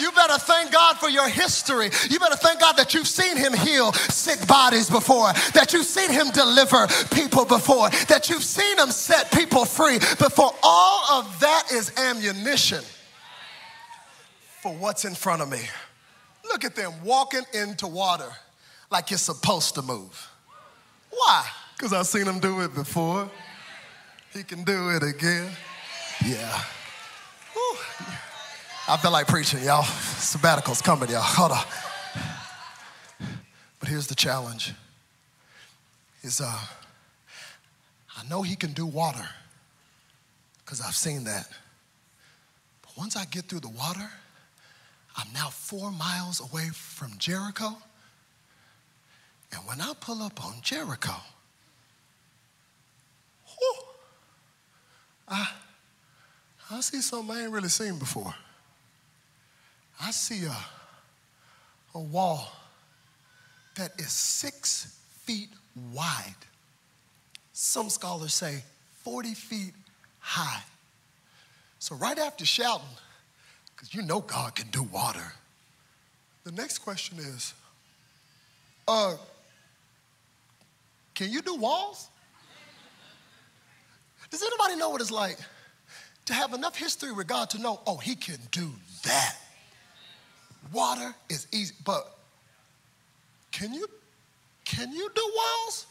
[0.00, 1.90] You better thank God for your history.
[2.10, 6.10] You better thank God that you've seen Him heal sick bodies before, that you've seen
[6.10, 10.52] Him deliver people before, that you've seen Him set people free before.
[10.62, 12.82] All of that is ammunition
[14.62, 15.60] for what's in front of me.
[16.44, 18.30] Look at them walking into water
[18.90, 20.30] like you're supposed to move.
[21.10, 21.46] Why?
[21.76, 23.30] Because I've seen him do it before.
[24.32, 25.50] He can do it again.
[26.26, 26.62] Yeah.
[28.88, 29.84] I feel like preaching, y'all.
[29.84, 31.22] Sabbatical's coming, y'all.
[31.22, 31.64] Hold on.
[33.78, 34.72] But here's the challenge.
[36.22, 36.58] Is uh
[38.16, 39.28] I know he can do water
[40.64, 41.48] because I've seen that.
[42.82, 44.08] But once I get through the water,
[45.16, 47.76] I'm now four miles away from Jericho.
[49.52, 51.14] And when I pull up on Jericho,
[53.46, 53.74] whew,
[55.28, 55.48] I,
[56.70, 58.34] I see something I ain't really seen before.
[60.00, 60.56] I see a,
[61.94, 62.50] a wall
[63.76, 65.50] that is six feet
[65.92, 66.34] wide.
[67.52, 68.62] Some scholars say
[69.02, 69.74] 40 feet
[70.18, 70.62] high.
[71.78, 72.86] So, right after shouting,
[73.82, 75.32] because you know God can do water,
[76.44, 77.52] the next question is
[78.86, 79.16] uh,
[81.16, 82.08] can you do walls?
[84.30, 85.36] Does anybody know what it's like
[86.26, 88.70] to have enough history with God to know, oh, he can do
[89.04, 89.36] that?
[90.72, 92.16] Water is easy, but
[93.50, 93.88] can you
[94.64, 95.86] can you do walls?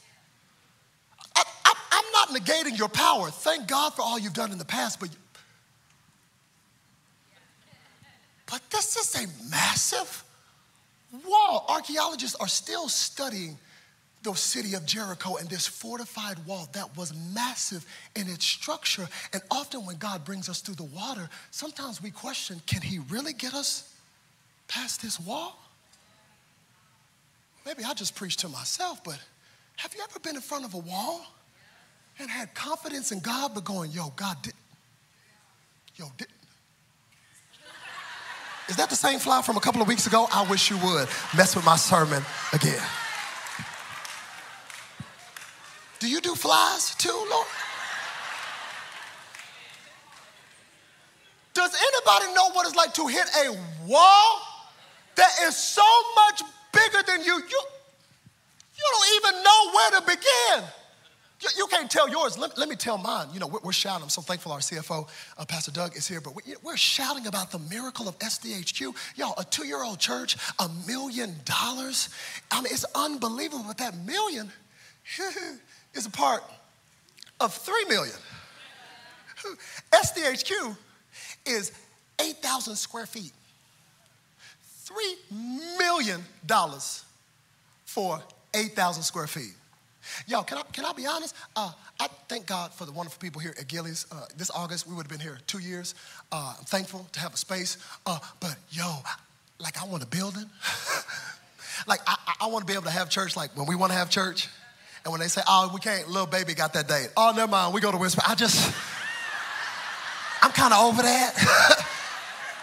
[1.36, 1.44] I,
[1.92, 3.30] am not negating your power.
[3.30, 5.10] Thank God for all you've done in the past, but
[8.52, 8.62] but
[8.94, 10.24] this is a massive
[11.28, 11.66] wall.
[11.70, 13.58] Archaeologists are still studying
[14.24, 19.08] the city of Jericho and this fortified wall that was massive in its structure.
[19.34, 23.34] And often, when God brings us through the water, sometimes we question can He really
[23.34, 23.94] get us
[24.68, 25.58] past this wall?
[27.66, 29.20] Maybe I just preach to myself, but
[29.78, 31.26] have you ever been in front of a wall
[32.20, 34.54] and had confidence in God, but going, yo, God did,
[35.96, 36.28] yo, did,
[38.70, 40.28] is that the same fly from a couple of weeks ago?
[40.32, 42.82] I wish you would mess with my sermon again.
[46.00, 47.48] Do you do flies too, Lord?
[51.54, 53.52] Does anybody know what it's like to hit a
[53.86, 54.42] wall
[55.16, 55.84] that is so
[56.16, 57.36] much bigger than you?
[57.36, 57.62] You,
[58.74, 60.81] you don't even know where to begin.
[61.42, 62.38] You, you can't tell yours.
[62.38, 63.28] Let, let, me tell mine.
[63.34, 64.04] You know, we're, we're, shouting.
[64.04, 66.22] I'm so thankful our CFO, uh, Pastor Doug, is here.
[66.22, 68.96] But we, are shouting about the miracle of SDHQ.
[69.16, 72.10] Y'all, a two year old church, a million dollars.
[72.52, 73.66] I mean, it's unbelievable.
[73.68, 74.52] But that million
[75.94, 76.44] is a part
[77.40, 78.16] of three million.
[79.92, 80.78] SDHQ
[81.46, 81.72] is
[82.20, 83.32] 8,000 square feet.
[84.86, 86.22] $3 million
[87.86, 88.22] for
[88.54, 89.54] 8,000 square feet.
[90.28, 91.36] Y'all, can I, can I be honest?
[91.56, 94.06] Uh, I thank God for the wonderful people here at Gilley's.
[94.12, 95.96] Uh, this August, we would have been here two years.
[96.32, 97.78] Uh, I'm thankful to have a space.
[98.06, 98.98] Uh, but yo,
[99.60, 100.46] like I want a building.
[101.88, 103.98] like I, I want to be able to have church like when we want to
[103.98, 104.48] have church.
[105.04, 107.10] And when they say, oh, we can't, little baby got that date.
[107.18, 108.22] Oh, never mind, we go to Whisper.
[108.28, 108.72] I just,
[110.44, 111.88] I'm kind of over that.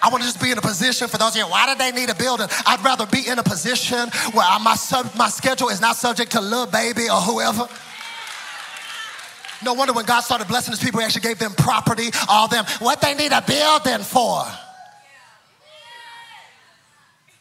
[0.01, 1.91] I want to just be in a position for those of you, why do they
[1.91, 2.47] need a building?
[2.67, 6.41] I'd rather be in a position where my, sub, my schedule is not subject to
[6.41, 7.69] little baby or whoever.
[9.65, 12.65] No wonder when God started blessing his people, he actually gave them property, all them,
[12.79, 14.45] what they need a building for.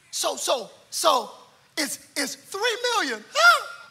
[0.10, 1.30] So, so, so
[1.78, 3.24] it's, it's three million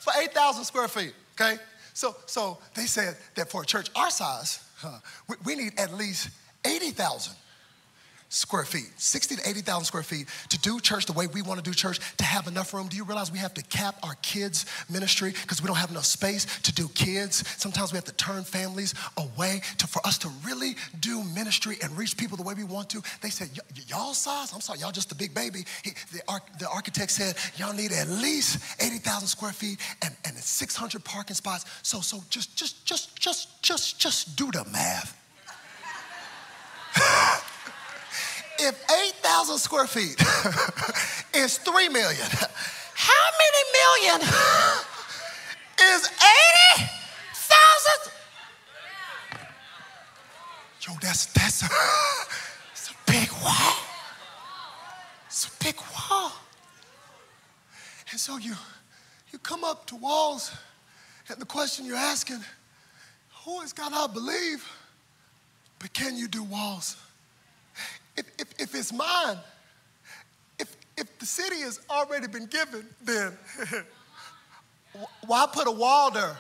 [0.01, 1.59] for 8,000 square feet, okay?
[1.95, 4.99] So, so they said that for a church our size, huh,
[5.29, 6.31] we, we need at least
[6.65, 7.33] 80,000
[8.29, 11.65] square feet, 60 to 80,000 square feet to do church the way we want to
[11.65, 12.89] do church, to have enough room.
[12.89, 16.05] Do you realize we have to cap our kids' ministry because we don't have enough
[16.05, 17.45] space to do kids?
[17.57, 21.97] Sometimes we have to turn families away to, for us to really do ministry and
[21.97, 23.03] reach people the way we want to.
[23.23, 23.51] They said,
[23.87, 25.65] y'all size, I'm sorry, y'all just a big baby.
[25.83, 26.23] He, the,
[26.59, 31.65] the architect said, y'all need at least 80,000 square feet and, and 600 parking spots.
[31.83, 35.17] So, so just, just, just, just, just, just do the math.
[38.59, 40.21] if 8,000 square feet
[41.35, 42.27] is 3 million,
[42.95, 44.21] how many million
[45.95, 46.11] is
[46.79, 48.13] 80,000?
[50.87, 51.67] Yo, that's, that's a,
[52.73, 53.77] it's a big wall.
[55.27, 56.33] It's a big wall.
[58.11, 58.55] And so you,
[59.33, 60.53] you come up to walls,
[61.29, 62.41] and the question you're asking,
[63.45, 64.67] who is God I believe?
[65.79, 66.97] But can you do walls?
[68.17, 69.39] If, if, if it's mine,
[70.59, 73.33] if, if the city has already been given, then
[75.27, 76.37] why put a wall there?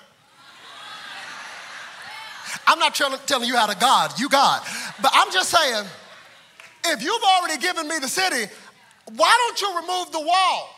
[2.66, 4.62] I'm not telling, you how to God, you God.
[5.03, 5.85] But I'm just saying,
[6.87, 8.51] if you've already given me the city,
[9.14, 10.70] why don't you remove the wall?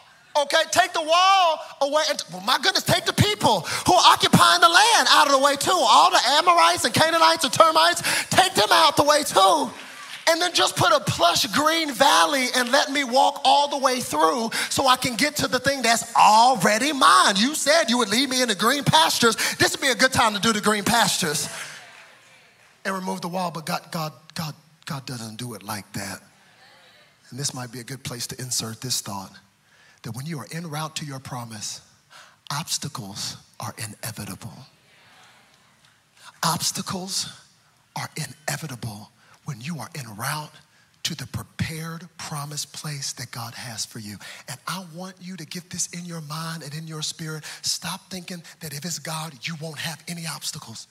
[0.42, 2.02] Okay, take the wall away.
[2.10, 5.38] And, well, my goodness, take the people who are occupying the land out of the
[5.38, 5.70] way too.
[5.72, 9.70] All the Amorites and Canaanites and termites, take them out the way too
[10.28, 14.00] and then just put a plush green valley and let me walk all the way
[14.00, 17.36] through so I can get to the thing that's already mine.
[17.36, 19.36] You said you would lead me into green pastures.
[19.56, 21.48] This would be a good time to do the green pastures
[22.84, 24.54] and remove the wall, but God, God, God,
[24.84, 26.20] God doesn't do it like that.
[27.30, 29.32] And this might be a good place to insert this thought
[30.02, 31.80] that when you are en route to your promise,
[32.50, 34.52] obstacles are inevitable.
[36.42, 37.32] Obstacles
[37.96, 39.10] are inevitable
[39.48, 40.52] when you are en route
[41.02, 44.18] to the prepared promised place that God has for you.
[44.46, 47.44] And I want you to get this in your mind and in your spirit.
[47.62, 50.86] Stop thinking that if it's God, you won't have any obstacles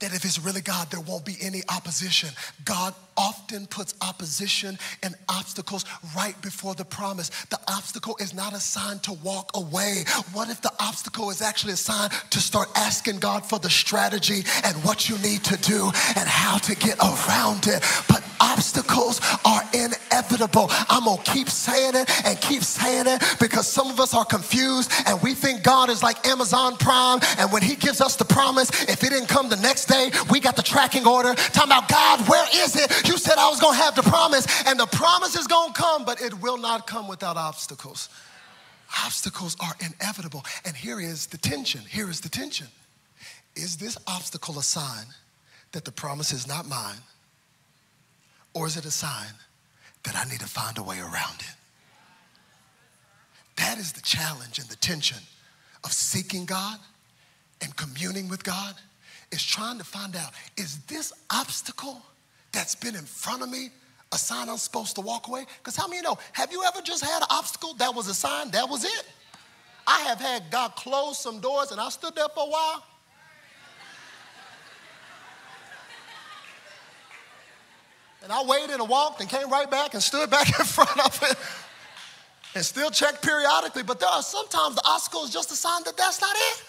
[0.00, 2.30] that if it's really God, there won't be any opposition.
[2.64, 5.84] God often puts opposition and obstacles
[6.16, 7.28] right before the promise.
[7.50, 10.04] The obstacle is not a sign to walk away.
[10.32, 14.42] What if the obstacle is actually a sign to start asking God for the strategy
[14.64, 17.84] and what you need to do and how to get around it?
[18.08, 20.68] But obstacles are inevitable.
[20.88, 24.90] I'm gonna keep saying it and keep saying it because some of us are confused
[25.06, 28.70] and we think God is like Amazon Prime, and when He gives us the promise,
[28.88, 29.89] if it didn't come the next
[30.30, 31.34] we got the tracking order.
[31.34, 33.08] Talking about God, where is it?
[33.08, 36.20] You said I was gonna have the promise, and the promise is gonna come, but
[36.20, 38.08] it will not come without obstacles.
[39.04, 40.44] Obstacles are inevitable.
[40.64, 41.82] And here is the tension.
[41.88, 42.66] Here is the tension.
[43.54, 45.06] Is this obstacle a sign
[45.72, 46.98] that the promise is not mine?
[48.54, 49.32] Or is it a sign
[50.02, 51.54] that I need to find a way around it?
[53.56, 55.18] That is the challenge and the tension
[55.84, 56.78] of seeking God
[57.60, 58.74] and communing with God
[59.32, 62.02] is trying to find out is this obstacle
[62.52, 63.70] that's been in front of me
[64.12, 65.46] a sign I'm supposed to walk away?
[65.58, 66.18] Because how many know?
[66.32, 68.50] Have you ever just had an obstacle that was a sign?
[68.50, 69.04] That was it.
[69.86, 72.84] I have had God close some doors and I stood there for a while.
[78.22, 81.22] And I waited and walked and came right back and stood back in front of
[81.22, 81.36] it
[82.54, 83.82] and still checked periodically.
[83.82, 86.62] But there are sometimes the obstacle is just a sign that that's not it.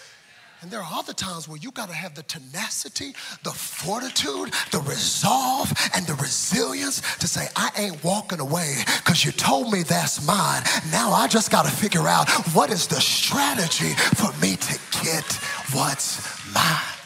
[0.61, 4.79] And there are other times where you got to have the tenacity, the fortitude, the
[4.87, 10.25] resolve, and the resilience to say, I ain't walking away because you told me that's
[10.25, 10.61] mine.
[10.91, 15.25] Now I just got to figure out what is the strategy for me to get
[15.73, 16.97] what's mine.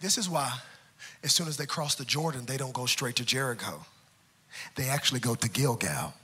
[0.00, 0.52] This is why,
[1.22, 3.84] as soon as they cross the Jordan, they don't go straight to Jericho.
[4.74, 6.14] They actually go to Gilgal.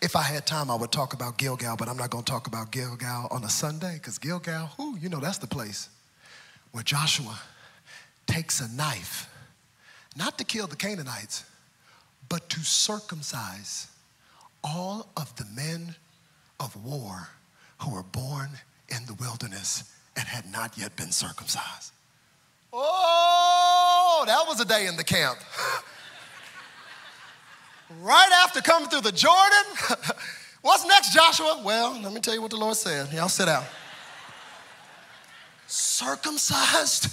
[0.00, 2.46] If I had time, I would talk about Gilgal, but I'm not going to talk
[2.46, 5.88] about Gilgal on a Sunday because Gilgal, who, you know, that's the place
[6.72, 7.38] where Joshua
[8.26, 9.28] takes a knife,
[10.16, 11.44] not to kill the Canaanites,
[12.28, 13.88] but to circumcise
[14.62, 15.94] all of the men
[16.60, 17.28] of war
[17.78, 18.50] who were born
[18.88, 19.84] in the wilderness
[20.16, 21.92] and had not yet been circumcised.
[22.72, 25.38] Oh, that was a day in the camp.
[28.02, 29.64] right after coming through the Jordan.
[30.62, 31.62] What's next, Joshua?
[31.64, 33.12] Well, let me tell you what the Lord said.
[33.12, 33.64] Y'all sit down.
[35.66, 37.12] Circumcised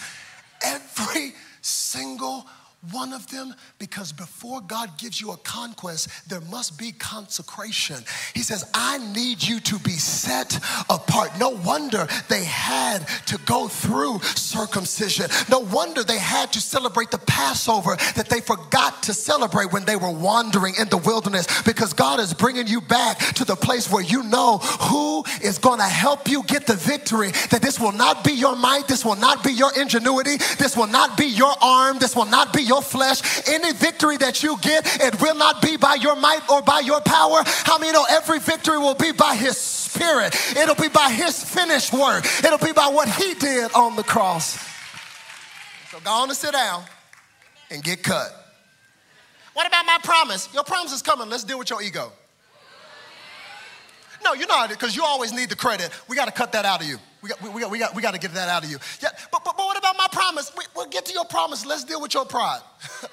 [0.61, 2.45] every single
[2.91, 7.97] one of them because before God gives you a conquest, there must be consecration.
[8.33, 10.57] He says, I need you to be set
[10.89, 11.31] apart.
[11.39, 15.27] No wonder they had to go through circumcision.
[15.49, 19.95] No wonder they had to celebrate the Passover that they forgot to celebrate when they
[19.95, 24.03] were wandering in the wilderness because God is bringing you back to the place where
[24.03, 27.31] you know who is going to help you get the victory.
[27.49, 30.87] That this will not be your might, this will not be your ingenuity, this will
[30.87, 33.47] not be your arm, this will not be your your flesh.
[33.47, 37.01] Any victory that you get, it will not be by your might or by your
[37.01, 37.41] power.
[37.45, 40.35] How many know every victory will be by his spirit?
[40.57, 42.25] It'll be by his finished work.
[42.43, 44.59] It'll be by what he did on the cross.
[45.91, 46.83] So go on and sit down
[47.71, 48.29] and get cut.
[49.53, 50.49] What about my promise?
[50.53, 51.29] Your promise is coming.
[51.29, 52.11] Let's deal with your ego.
[54.23, 55.91] No, you're not, because you always need the credit.
[56.09, 56.97] We got to cut that out of you.
[57.25, 58.77] We got, we, got, we, got, we got to get that out of you.
[59.01, 60.51] Yeah, but, but, but what about my promise?
[60.55, 61.65] We, will get to your promise.
[61.65, 62.61] Let's deal with your pride.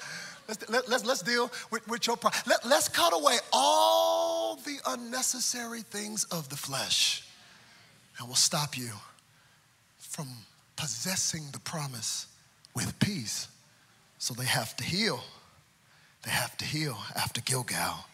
[0.47, 2.35] let's, let, us let's, deal with, with your pride.
[2.45, 7.27] Let, let's cut away all the unnecessary things of the flesh.
[8.19, 8.91] And we'll stop you
[9.97, 10.27] from
[10.75, 12.27] possessing the promise
[12.75, 13.47] with peace.
[14.19, 15.23] So they have to heal.
[16.21, 18.05] They have to heal after Gilgal.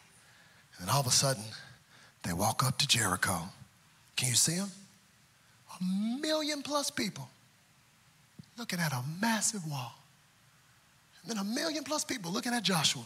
[0.80, 1.44] And all of a sudden,
[2.24, 3.50] they walk up to Jericho.
[4.16, 4.72] Can you see them?
[5.82, 7.30] Million plus people
[8.58, 9.96] looking at a massive wall.
[11.22, 13.04] And then a million plus people looking at Joshua.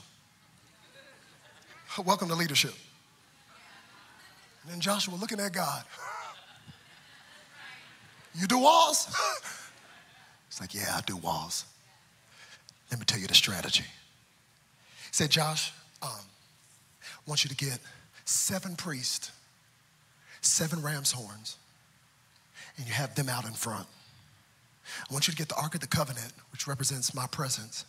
[2.05, 2.74] Welcome to leadership.
[4.63, 5.84] And then Joshua looking at God.
[8.36, 9.15] You do walls?
[10.47, 11.65] It's like, yeah, I do walls.
[12.91, 13.86] Let me tell you the strategy.
[13.86, 17.80] He said, Josh, um, I want you to get
[18.24, 19.32] seven priests,
[20.41, 21.57] seven ram's horns,
[22.78, 23.88] and you have them out in front.
[25.09, 27.86] I want you to get the Ark of the Covenant, which represents my presence.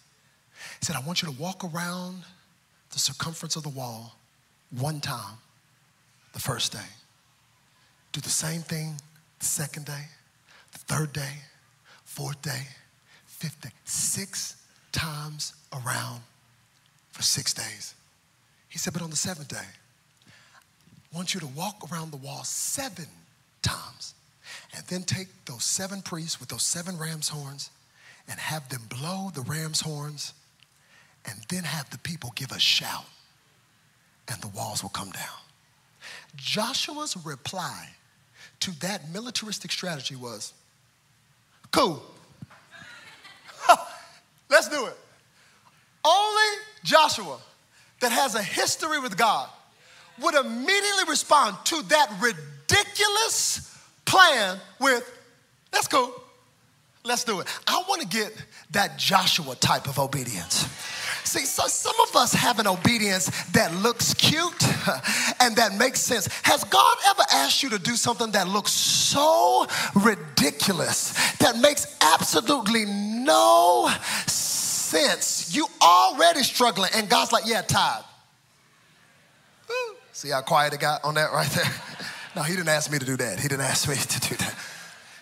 [0.81, 2.23] He said, I want you to walk around
[2.91, 4.15] the circumference of the wall
[4.71, 5.39] one time
[6.33, 6.87] the first day.
[8.13, 8.95] Do the same thing
[9.41, 10.05] the second day,
[10.73, 11.33] the third day,
[12.05, 12.63] fourth day,
[13.27, 14.57] fifth day, six
[14.93, 16.21] times around
[17.11, 17.95] for six days.
[18.69, 19.57] He said, but on the seventh day,
[20.27, 23.07] I want you to walk around the wall seven
[23.63, 24.15] times
[24.75, 27.71] and then take those seven priests with those seven ram's horns
[28.29, 30.33] and have them blow the ram's horns
[31.27, 33.05] and then have the people give a shout
[34.29, 35.41] and the walls will come down.
[36.37, 37.89] Joshua's reply
[38.61, 40.53] to that militaristic strategy was
[41.71, 42.03] cool.
[44.51, 44.97] Let's do it.
[46.05, 47.39] Only Joshua,
[48.01, 49.49] that has a history with God,
[50.21, 53.74] would immediately respond to that ridiculous
[54.05, 55.11] plan with,
[55.73, 56.13] let's go,
[57.07, 57.47] Let's do it.
[57.67, 58.33] I want to get
[58.71, 60.67] that Joshua type of obedience.
[61.23, 64.63] See, so some of us have an obedience that looks cute
[65.41, 66.29] and that makes sense.
[66.45, 72.87] Has God ever asked you to do something that looks so ridiculous that makes absolutely
[72.87, 73.91] no
[74.27, 75.55] sense?
[75.55, 78.05] You already struggling, and God's like, yeah, tired.
[80.13, 81.65] See how quiet it got on that right there?
[82.37, 83.39] No, he didn't ask me to do that.
[83.39, 84.55] He didn't ask me to do that.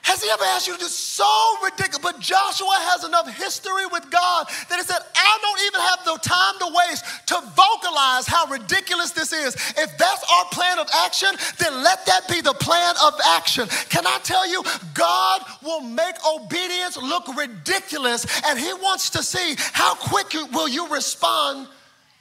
[0.02, 1.24] Has he ever asked you to do so
[1.62, 1.98] ridiculous?
[1.98, 6.28] But Joshua has enough history with God that he said, I don't even have the
[6.28, 9.54] time to waste to vocalize how ridiculous this is.
[9.54, 13.68] If that's our plan of action, then let that be the plan of action.
[13.90, 19.54] Can I tell you, God will make obedience look ridiculous, and he wants to see
[19.72, 21.68] how quick will you respond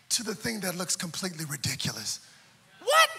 [0.09, 2.19] to the thing that looks completely ridiculous.
[2.83, 3.09] What?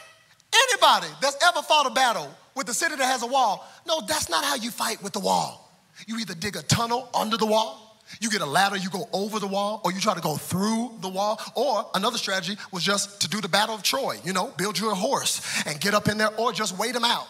[0.55, 4.29] Anybody that's ever fought a battle with a city that has a wall, no, that's
[4.29, 5.71] not how you fight with the wall.
[6.07, 9.39] You either dig a tunnel under the wall, you get a ladder, you go over
[9.39, 11.41] the wall, or you try to go through the wall.
[11.55, 14.91] Or another strategy was just to do the Battle of Troy, you know, build you
[14.91, 17.27] a horse and get up in there, or just wait them out.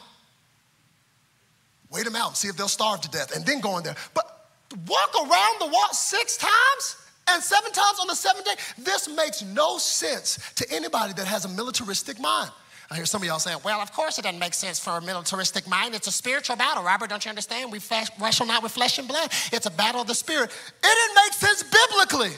[1.90, 3.96] Wait them out, see if they'll starve to death, and then go in there.
[4.14, 4.48] But
[4.86, 6.96] walk around the wall six times?
[7.28, 8.56] And seven times on the seventh day?
[8.78, 12.50] This makes no sense to anybody that has a militaristic mind.
[12.93, 15.01] I hear some of y'all saying, well, of course it doesn't make sense for a
[15.01, 15.95] militaristic mind.
[15.95, 17.09] It's a spiritual battle, Robert.
[17.09, 17.72] Don't you understand?
[17.72, 17.80] We
[18.20, 19.32] wrestle not with flesh and blood.
[19.51, 20.51] It's a battle of the spirit.
[20.51, 22.36] It didn't make sense biblically.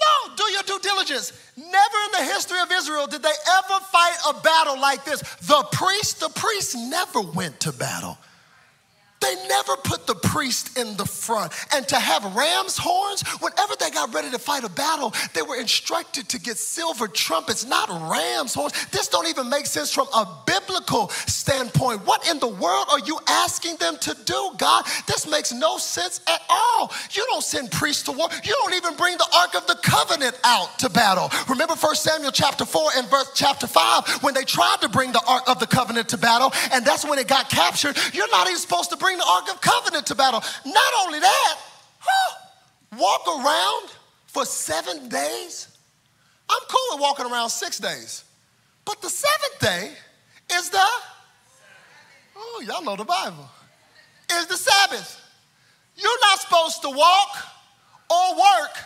[0.00, 1.32] No, do your due diligence.
[1.56, 5.20] Never in the history of Israel did they ever fight a battle like this.
[5.20, 8.18] The priest, the priest never went to battle.
[9.20, 11.52] They never put the priest in the front.
[11.74, 15.56] And to have ram's horns, whenever they got ready to fight a battle, they were
[15.56, 18.72] instructed to get silver trumpets, not ram's horns.
[18.90, 22.06] This don't even make sense from a biblical standpoint.
[22.06, 24.84] What in the world are you asking them to do, God?
[25.06, 26.92] This makes no sense at all.
[27.10, 28.28] You don't send priests to war.
[28.44, 31.30] You don't even bring the Ark of the Covenant out to battle.
[31.48, 35.22] Remember 1 Samuel chapter 4 and verse chapter 5 when they tried to bring the
[35.26, 37.96] Ark of the Covenant to battle, and that's when it got captured.
[38.12, 40.42] You're not even supposed to bring the Ark of Covenant to battle.
[40.66, 41.56] Not only that,
[41.98, 42.34] huh,
[42.98, 43.90] walk around
[44.26, 45.68] for seven days.
[46.50, 48.24] I'm cool with walking around six days.
[48.84, 49.92] But the seventh day
[50.54, 50.84] is the,
[52.36, 53.48] oh, y'all know the Bible,
[54.32, 55.20] is the Sabbath.
[55.96, 57.38] You're not supposed to walk
[58.10, 58.78] or work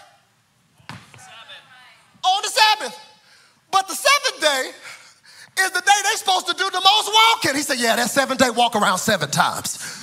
[2.24, 2.98] on the Sabbath.
[3.70, 4.70] But the seventh day
[5.60, 7.56] is the day they're supposed to do the most walking.
[7.56, 10.01] He said, Yeah, that seventh day walk around seven times.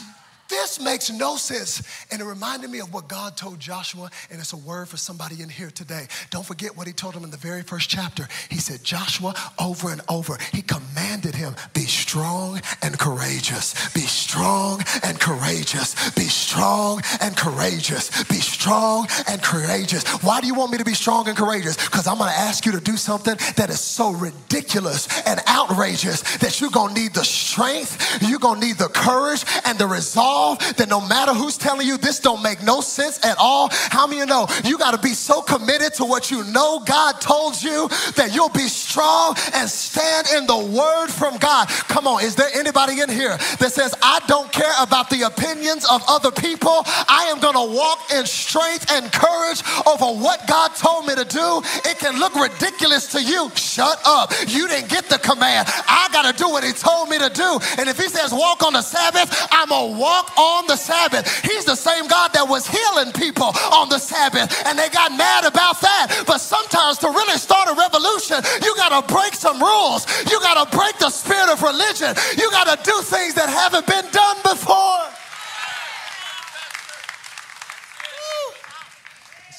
[0.50, 1.84] This makes no sense.
[2.12, 5.43] And it reminded me of what God told Joshua, and it's a word for somebody
[5.43, 6.08] in here today.
[6.32, 8.28] Don't forget what he told him in the very first chapter.
[8.50, 13.93] He said, Joshua, over and over, he commanded him, be strong and courageous.
[13.93, 16.10] Be strong and courageous.
[16.12, 18.24] Be strong and courageous.
[18.24, 20.04] Be strong and courageous.
[20.24, 21.76] Why do you want me to be strong and courageous?
[21.76, 26.38] Because I'm going to ask you to do something that is so ridiculous and outrageous
[26.38, 29.86] that you're going to need the strength, you're going to need the courage and the
[29.86, 30.39] resolve
[30.78, 34.20] that no matter who's telling you this don't make no sense at all, how many
[34.20, 37.88] you know you got to be so committed to what you know God told you
[38.16, 41.68] that you'll be strong and stand in the word from God.
[41.88, 45.86] Come on, is there anybody in here that says, I don't care about the opinions
[45.90, 46.84] of other people?
[47.08, 51.26] I am going to walk in strength and courage over what God told me to
[51.26, 51.62] do.
[51.88, 53.50] It can look ridiculous to you.
[53.56, 54.34] Shut up.
[54.48, 55.70] You didn't get the command.
[55.88, 57.60] I got to do what He told me to do.
[57.78, 61.25] And if He says walk on the Sabbath, I'm going to walk on the Sabbath.
[61.43, 65.45] He's the same God that was healing people on the Sabbath, and they got mad
[65.45, 66.23] about that.
[66.27, 70.05] But sometimes to really start a revolution, you got to break some rules.
[70.30, 72.13] You got to break the spirit of religion.
[72.38, 75.05] You got to do things that haven't been done before.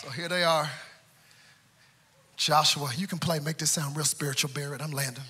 [0.02, 0.70] So here they are.
[2.36, 4.80] Joshua, you can play, make this sound real spiritual, Barrett.
[4.80, 5.24] I'm landing.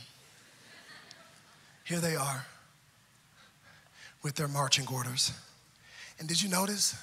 [1.84, 2.46] Here they are
[4.22, 5.32] with their marching orders.
[6.18, 6.96] And did you notice?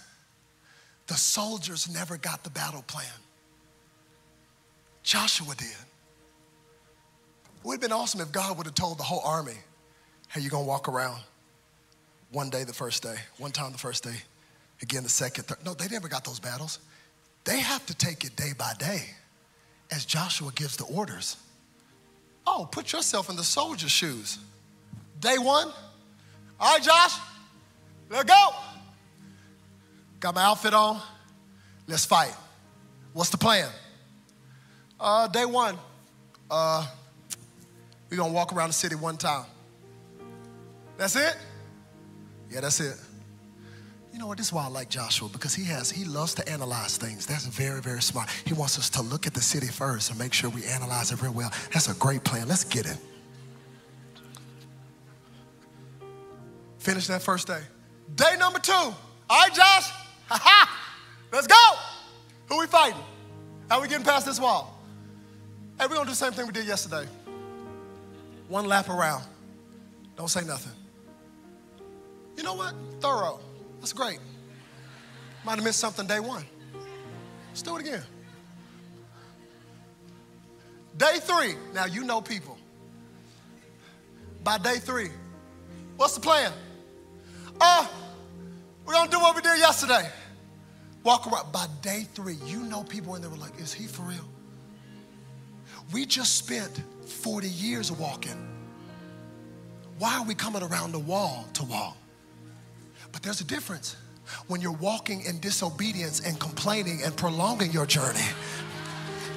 [1.08, 3.06] The soldiers never got the battle plan.
[5.04, 5.68] Joshua did.
[5.68, 9.58] It would have been awesome if God would have told the whole army,
[10.30, 11.22] hey, you're gonna walk around
[12.32, 14.16] one day the first day, one time the first day,
[14.82, 15.60] again the second, third.
[15.66, 16.80] No, they never got those battles.
[17.46, 19.06] They have to take it day by day
[19.92, 21.38] as Joshua gives the orders.
[22.46, 24.40] Oh, put yourself in the soldier's shoes.
[25.20, 25.72] Day one.
[26.60, 27.20] All right, Josh,
[28.10, 28.50] let's go.
[30.20, 31.00] Got my outfit on.
[31.88, 32.34] Let's fight.
[33.14, 33.70] What's the plan?
[35.00, 35.78] Uh, day one.
[36.50, 36.88] Uh,
[38.10, 39.46] we're gonna walk around the city one time.
[40.98, 41.36] That's it?
[42.50, 42.96] Yeah, that's it.
[44.12, 44.38] You know what?
[44.38, 47.28] This is why I like Joshua because he has he loves to analyze things.
[47.28, 48.30] That's very very smart.
[48.46, 51.22] He wants us to look at the city first and make sure we analyze it
[51.22, 51.54] real well.
[51.74, 52.48] That's a great plan.
[52.48, 52.98] Let's get it.
[56.88, 57.60] Finish that first day.
[58.16, 58.72] Day number two.
[58.72, 58.96] All
[59.30, 59.92] right, Josh.
[60.30, 60.80] Ha ha.
[61.32, 61.56] Let's go.
[62.48, 63.00] Who we fighting?
[63.70, 64.82] How we getting past this wall?
[65.78, 67.06] Hey, we're gonna do the same thing we did yesterday.
[68.48, 69.24] One lap around.
[70.18, 70.72] Don't say nothing.
[72.38, 72.74] You know what?
[73.02, 73.40] Thorough.
[73.80, 74.20] That's great.
[75.46, 76.46] Might have missed something day one.
[77.50, 78.04] Let's do it again.
[80.98, 81.56] Day three.
[81.74, 82.58] Now you know people.
[84.44, 85.10] By day three,
[85.98, 86.52] what's the plan?
[87.60, 87.88] Uh,
[88.86, 90.10] we're gonna do what we did yesterday.
[91.04, 91.52] Walk around.
[91.52, 94.26] By day three, you know people and they were like, is he for real?
[95.94, 98.48] We just spent 40 years walking.
[100.00, 101.98] Why are we coming around the wall to wall?
[103.12, 103.96] But there's a difference
[104.48, 108.20] when you're walking in disobedience and complaining and prolonging your journey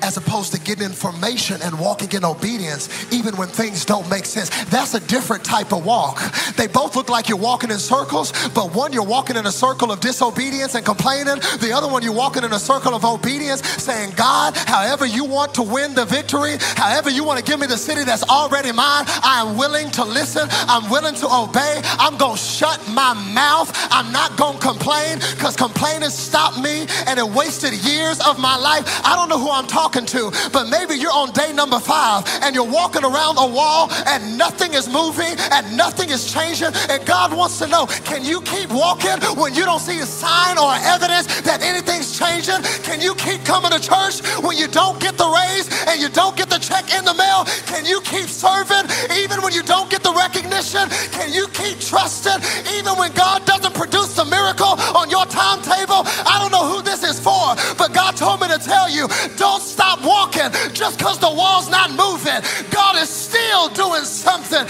[0.02, 4.50] as opposed to getting information and walking in obedience even when things don't make sense.
[4.66, 6.20] That's a different type of walk.
[6.56, 9.92] They both look like you're walking in circles, but one you're walking in a circle
[9.92, 14.12] of disobedience and complaining, the other one you're walking in a circle of obedience saying,
[14.16, 17.76] God, however you want to win the victory, however you want to give me the
[17.76, 21.80] city that's already mine, I am willing to listen, I'm willing to obey.
[21.98, 23.70] I'm going to shut my mouth.
[23.90, 28.56] I'm not going to complain because complaining stopped me and it wasted years of my
[28.56, 28.84] life.
[29.04, 32.22] I don't know who I'm talking talking to, but maybe you're on day number five
[32.42, 36.70] and you're walking around a wall and nothing is moving and nothing is changing.
[36.88, 40.58] And God wants to know can you keep walking when you don't see a sign
[40.58, 42.62] or evidence that anything's changing?
[42.86, 46.36] Can you keep coming to church when you don't get the raise and you don't
[46.36, 47.44] get the check in the mail?
[47.66, 48.86] Can you keep serving
[49.18, 50.86] even when you don't get the recognition?
[51.10, 52.38] Can you keep trusting
[52.78, 56.06] even when God doesn't produce a miracle on your timetable?
[56.30, 59.60] I don't know who this is for, but God told me to tell you don't
[59.60, 62.40] stop walking just because the wall's not moving.
[62.70, 64.64] God is still doing something,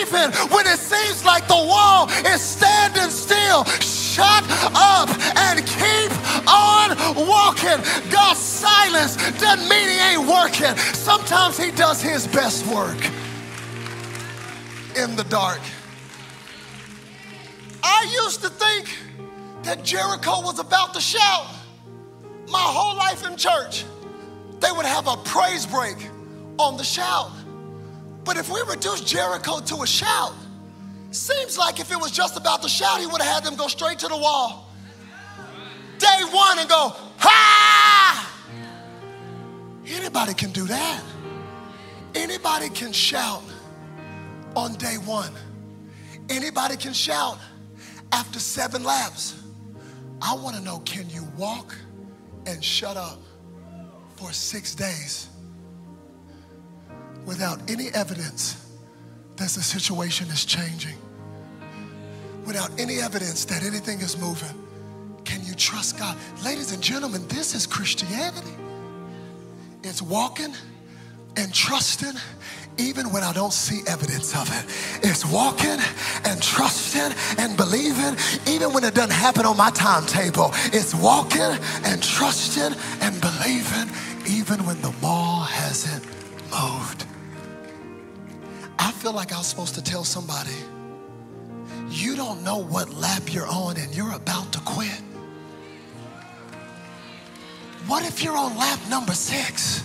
[0.00, 3.64] even when it seems like the wall is standing still.
[3.80, 4.44] Shut
[4.74, 6.12] up and keep
[6.46, 6.96] on
[7.26, 7.78] walking.
[8.10, 10.76] God's silence doesn't mean He ain't working.
[10.94, 12.98] Sometimes He does His best work
[14.96, 15.60] in the dark.
[17.82, 18.88] I used to think
[19.62, 21.46] that Jericho was about to shout
[22.48, 23.84] my whole life in church
[24.62, 25.96] they would have a praise break
[26.58, 27.32] on the shout.
[28.24, 30.34] But if we reduce Jericho to a shout,
[31.10, 33.66] seems like if it was just about the shout, he would have had them go
[33.66, 34.70] straight to the wall.
[35.98, 38.32] Day one and go, ha!
[39.84, 41.02] Anybody can do that.
[42.14, 43.42] Anybody can shout
[44.54, 45.32] on day one.
[46.28, 47.38] Anybody can shout
[48.12, 49.42] after seven laps.
[50.20, 51.76] I want to know can you walk
[52.46, 53.18] and shut up?
[54.22, 55.28] For six days
[57.26, 58.70] without any evidence
[59.36, 60.96] that the situation is changing,
[62.46, 64.56] without any evidence that anything is moving.
[65.24, 66.16] Can you trust God?
[66.44, 68.54] Ladies and gentlemen, this is Christianity.
[69.82, 70.54] It's walking
[71.36, 72.12] and trusting
[72.78, 75.06] even when I don't see evidence of it.
[75.06, 75.78] It's walking
[76.24, 78.16] and trusting and believing
[78.46, 80.52] even when it doesn't happen on my timetable.
[80.72, 83.90] It's walking and trusting and believing
[84.26, 86.04] even when the mall hasn't
[86.50, 87.06] moved.
[88.78, 90.56] I feel like I was supposed to tell somebody,
[91.88, 95.00] You don't know what lap you're on and you're about to quit.
[97.86, 99.82] What if you're on lap number six?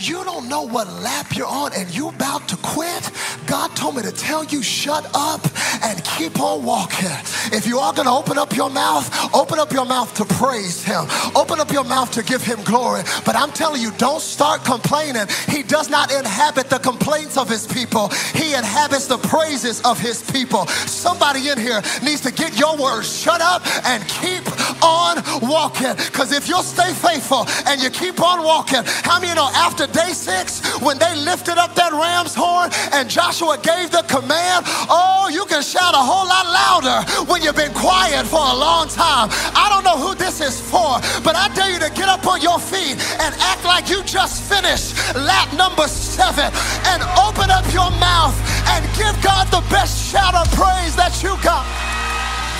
[0.00, 3.10] You don't know what lap you're on and you about to quit.
[3.46, 5.40] God told me to tell you, shut up
[5.82, 7.08] and keep on walking.
[7.52, 10.82] If you are going to open up your mouth, open up your mouth to praise
[10.82, 11.04] Him.
[11.36, 13.02] Open up your mouth to give Him glory.
[13.24, 15.26] But I'm telling you, don't start complaining.
[15.48, 20.22] He does not inhabit the complaints of His people, He inhabits the praises of His
[20.30, 20.66] people.
[20.86, 24.44] Somebody in here needs to get your words, shut up and keep
[24.82, 25.94] on walking.
[25.96, 30.12] Because if you'll stay faithful and you keep on walking, how many know after day
[30.12, 35.46] six, when they lifted up that ram's horn and Joshua gave the command, oh, you
[35.46, 36.98] can shout a whole lot louder
[37.30, 39.30] when you've been quiet for a long time.
[39.54, 42.42] I don't know who this is for, but I dare you to get up on
[42.42, 46.50] your feet and act like you just finished lap number seven
[46.90, 48.34] and open up your mouth
[48.74, 51.62] and give God the best shout of praise that you got.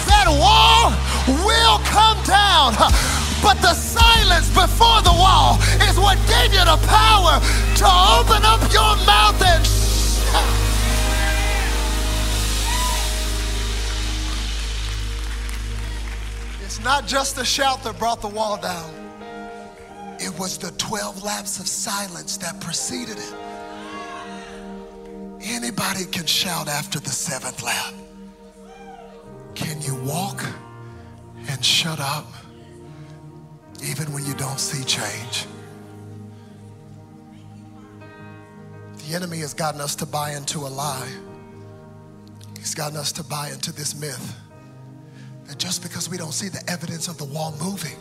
[0.06, 0.94] That wall
[1.42, 3.23] will come down.
[3.42, 5.58] But the silence before the wall
[5.88, 7.40] is what gave you the power
[7.76, 7.86] to
[8.18, 10.64] open up your mouth and shout.
[16.62, 18.90] It's not just the shout that brought the wall down.
[20.18, 23.34] It was the 12 laps of silence that preceded it.
[25.40, 27.92] Anybody can shout after the seventh lap.
[29.54, 30.42] Can you walk
[31.48, 32.26] and shut up
[33.84, 35.46] even when you don't see change?
[39.06, 41.12] The enemy has gotten us to buy into a lie.
[42.58, 44.36] He's gotten us to buy into this myth
[45.46, 47.98] that just because we don't see the evidence of the wall moving,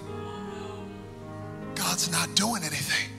[1.75, 3.09] God's not doing anything.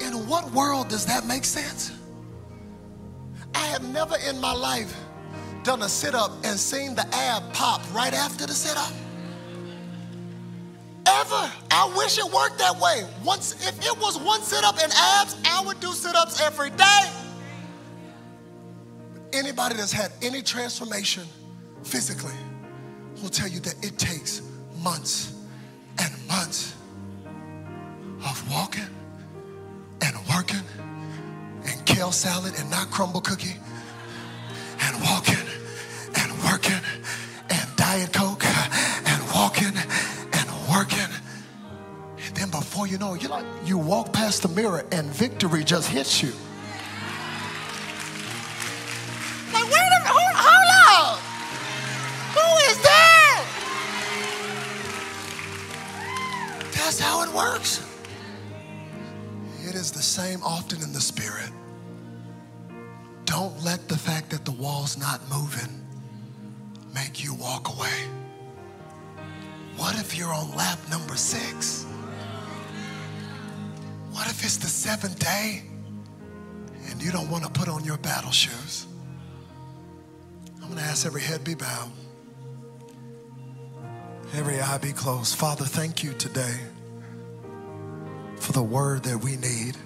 [0.00, 1.92] In what world does that make sense?
[3.54, 4.96] I have never in my life
[5.62, 8.92] done a sit up and seen the ab pop right after the sit up?
[11.06, 11.52] Ever.
[11.70, 13.04] I wish it worked that way.
[13.24, 16.70] Once, if it was one sit up and abs, I would do sit ups every
[16.70, 17.10] day.
[19.32, 21.24] Anybody that's had any transformation
[21.82, 22.34] physically
[23.22, 24.42] will tell you that it takes
[24.82, 25.34] months
[25.98, 26.74] and months
[28.24, 28.86] of walking
[30.02, 30.62] and working
[31.64, 33.56] and kale salad and not Crumbl cookie
[34.80, 35.46] and walking
[36.16, 36.80] and working
[37.50, 38.31] and diet coke
[42.62, 46.32] before you know you like you walk past the mirror and victory just hits you.
[49.52, 51.18] Like wait a minute hold, hold up.
[52.36, 53.44] Who is that?
[56.72, 57.84] That's how it works.
[59.68, 61.50] It is the same often in the spirit.
[63.24, 65.84] Don't let the fact that the wall's not moving
[66.94, 68.06] make you walk away.
[69.76, 71.86] What if you're on lap number six?
[74.44, 75.62] It's the seventh day
[76.90, 78.86] and you don't want to put on your battle shoes?
[80.56, 81.92] I'm going to ask every head be bowed,
[84.34, 85.36] every eye be closed.
[85.36, 86.56] Father, thank you today
[88.36, 89.76] for the word that we need.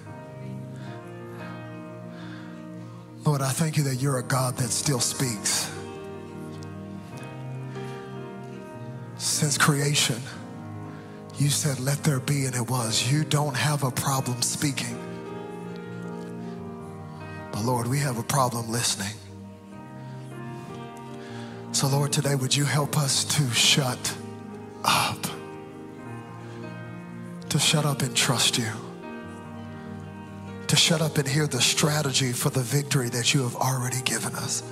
[3.25, 5.71] Lord, I thank you that you're a God that still speaks.
[9.17, 10.21] Since creation,
[11.37, 13.11] you said, let there be, and it was.
[13.11, 14.97] You don't have a problem speaking.
[17.51, 19.13] But Lord, we have a problem listening.
[21.71, 24.15] So, Lord, today, would you help us to shut
[24.83, 25.27] up?
[27.49, 28.67] To shut up and trust you
[30.67, 34.35] to shut up and hear the strategy for the victory that you have already given
[34.35, 34.63] us.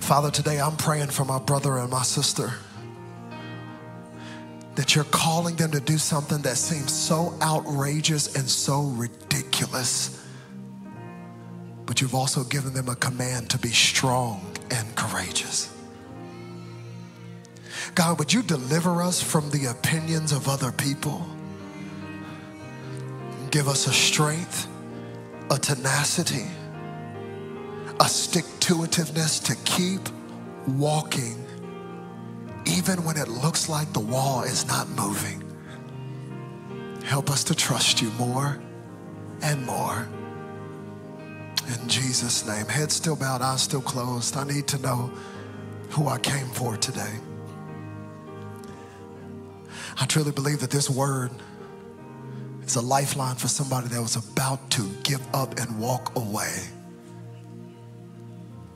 [0.00, 2.52] Father, today I'm praying for my brother and my sister
[4.76, 10.20] that you're calling them to do something that seems so outrageous and so ridiculous.
[11.86, 15.70] But you've also given them a command to be strong and courageous.
[17.94, 21.24] God, would you deliver us from the opinions of other people?
[23.50, 24.66] Give us a strength,
[25.50, 26.46] a tenacity,
[28.00, 30.00] a stick to itiveness to keep
[30.66, 31.43] walking
[32.66, 35.42] even when it looks like the wall is not moving.
[37.04, 38.60] Help us to trust you more
[39.42, 40.08] and more.
[41.68, 44.36] In Jesus' name, head still bowed, eyes still closed.
[44.36, 45.10] I need to know
[45.90, 47.14] who I came for today.
[50.00, 51.30] I truly believe that this word
[52.64, 56.58] is a lifeline for somebody that was about to give up and walk away.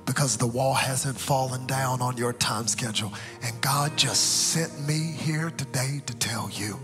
[0.08, 3.12] Because the wall hasn't fallen down on your time schedule.
[3.42, 6.80] And God just sent me here today to tell you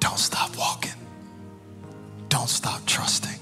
[0.00, 0.98] don't stop walking,
[2.28, 3.38] don't stop trusting.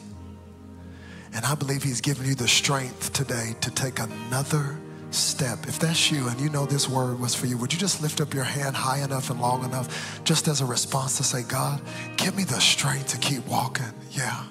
[1.34, 4.78] And I believe He's given you the strength today to take another
[5.12, 5.66] step.
[5.66, 8.20] If that's you and you know this word was for you, would you just lift
[8.20, 11.80] up your hand high enough and long enough just as a response to say, God,
[12.18, 13.94] give me the strength to keep walking?
[14.10, 14.44] Yeah.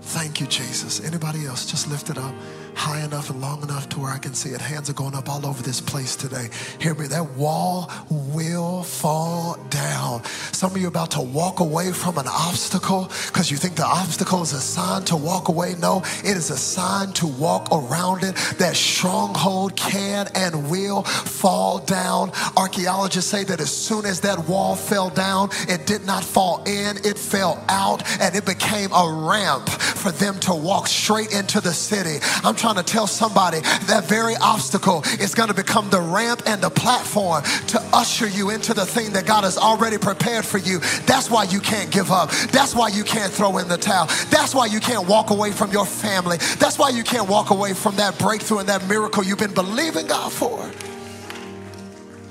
[0.00, 1.00] Thank you, Jesus.
[1.00, 1.70] Anybody else?
[1.70, 2.34] Just lift it up
[2.74, 4.60] high enough and long enough to where I can see it.
[4.60, 6.48] Hands are going up all over this place today.
[6.80, 7.06] Hear me.
[7.06, 10.24] That wall will fall down.
[10.52, 13.84] Some of you are about to walk away from an obstacle because you think the
[13.84, 15.74] obstacle is a sign to walk away.
[15.78, 18.34] No, it is a sign to walk around it.
[18.58, 22.32] That stronghold can and will fall down.
[22.56, 26.96] Archaeologists say that as soon as that wall fell down, it did not fall in,
[27.04, 31.72] it fell out, and it became a ramp for them to walk straight into the
[31.72, 32.18] city.
[32.44, 33.58] I'm trying to tell somebody
[33.90, 38.50] that very obstacle is going to become the ramp and the platform to usher you
[38.50, 40.78] into the thing that God has already prepared for you.
[41.04, 42.30] That's why you can't give up.
[42.52, 44.06] That's why you can't throw in the towel.
[44.30, 46.36] That's why you can't walk away from your family.
[46.60, 50.06] That's why you can't walk away from that breakthrough and that miracle you've been believing
[50.06, 50.70] God for.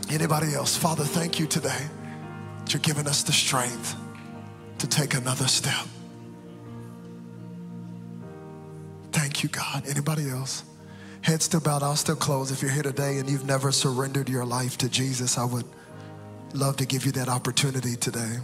[0.10, 0.78] Anybody else?
[0.78, 1.84] Father, thank you today
[2.60, 3.98] that you're giving us the strength
[4.78, 5.86] to take another step.
[9.12, 9.84] Thank you, God.
[9.88, 10.64] Anybody else?
[11.22, 12.52] Head still bowed, I'll still close.
[12.52, 15.66] If you're here today and you've never surrendered your life to Jesus, I would
[16.54, 18.38] love to give you that opportunity today.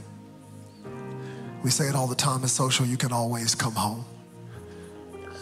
[1.63, 4.05] We say it all the time in social, you can always come home.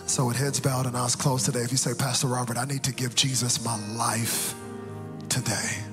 [0.08, 2.84] So with heads bowed and eyes closed today, if you say, Pastor Robert, I need
[2.84, 4.54] to give Jesus my life
[5.30, 5.84] today.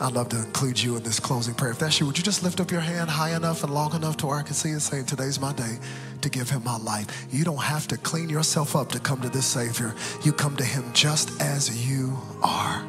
[0.00, 1.72] I'd love to include you in this closing prayer.
[1.72, 4.16] If that's you, would you just lift up your hand high enough and long enough
[4.18, 5.78] to where I can see it saying, Today's my day
[6.22, 7.26] to give him my life.
[7.30, 9.94] You don't have to clean yourself up to come to this Savior.
[10.22, 12.82] You come to him just as you are.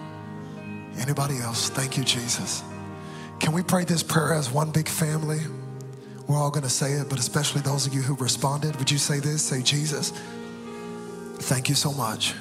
[1.00, 1.70] Anybody else?
[1.70, 2.64] Thank you, Jesus.
[3.42, 5.40] Can we pray this prayer as one big family?
[6.28, 8.98] We're all going to say it, but especially those of you who responded, would you
[8.98, 9.42] say this?
[9.42, 10.14] Say, Jesus,
[11.40, 12.36] thank you so much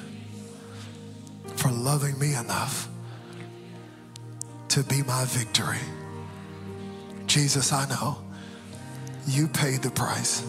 [1.55, 2.87] for loving me enough
[4.71, 5.83] to be my victory.
[7.25, 8.17] Jesus, I know
[9.27, 10.45] you paid the price.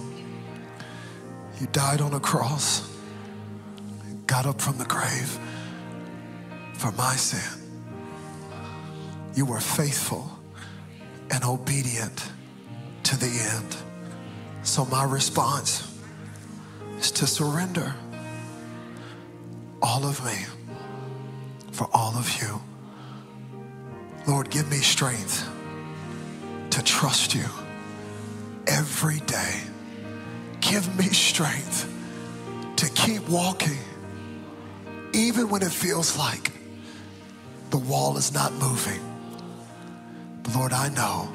[1.60, 2.88] You died on a cross,
[4.28, 5.38] got up from the grave
[6.74, 7.60] for my sin.
[9.34, 10.30] You were faithful
[11.32, 12.24] and obedient
[13.02, 13.76] to the end.
[14.62, 15.98] So my response
[16.96, 17.92] is to surrender
[19.82, 20.46] all of me
[21.72, 22.60] for all of you.
[24.26, 25.48] Lord, give me strength
[26.70, 27.44] to trust you
[28.66, 29.60] every day.
[30.60, 31.92] Give me strength
[32.76, 33.78] to keep walking,
[35.12, 36.52] even when it feels like
[37.70, 39.00] the wall is not moving.
[40.44, 41.32] But Lord, I know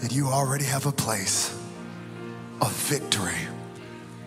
[0.00, 1.56] that you already have a place
[2.60, 3.48] of victory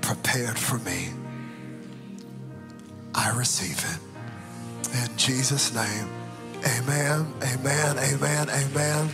[0.01, 1.09] prepared for me.
[3.13, 4.97] I receive it.
[4.97, 6.14] In Jesus' name.
[6.65, 9.09] Amen, amen, amen, amen.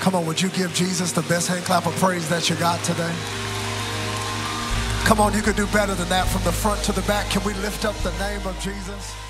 [0.00, 2.82] Come on, would you give Jesus the best hand clap of praise that you got
[2.84, 3.12] today?
[5.06, 7.30] Come on, you could do better than that from the front to the back.
[7.30, 9.23] Can we lift up the name of Jesus?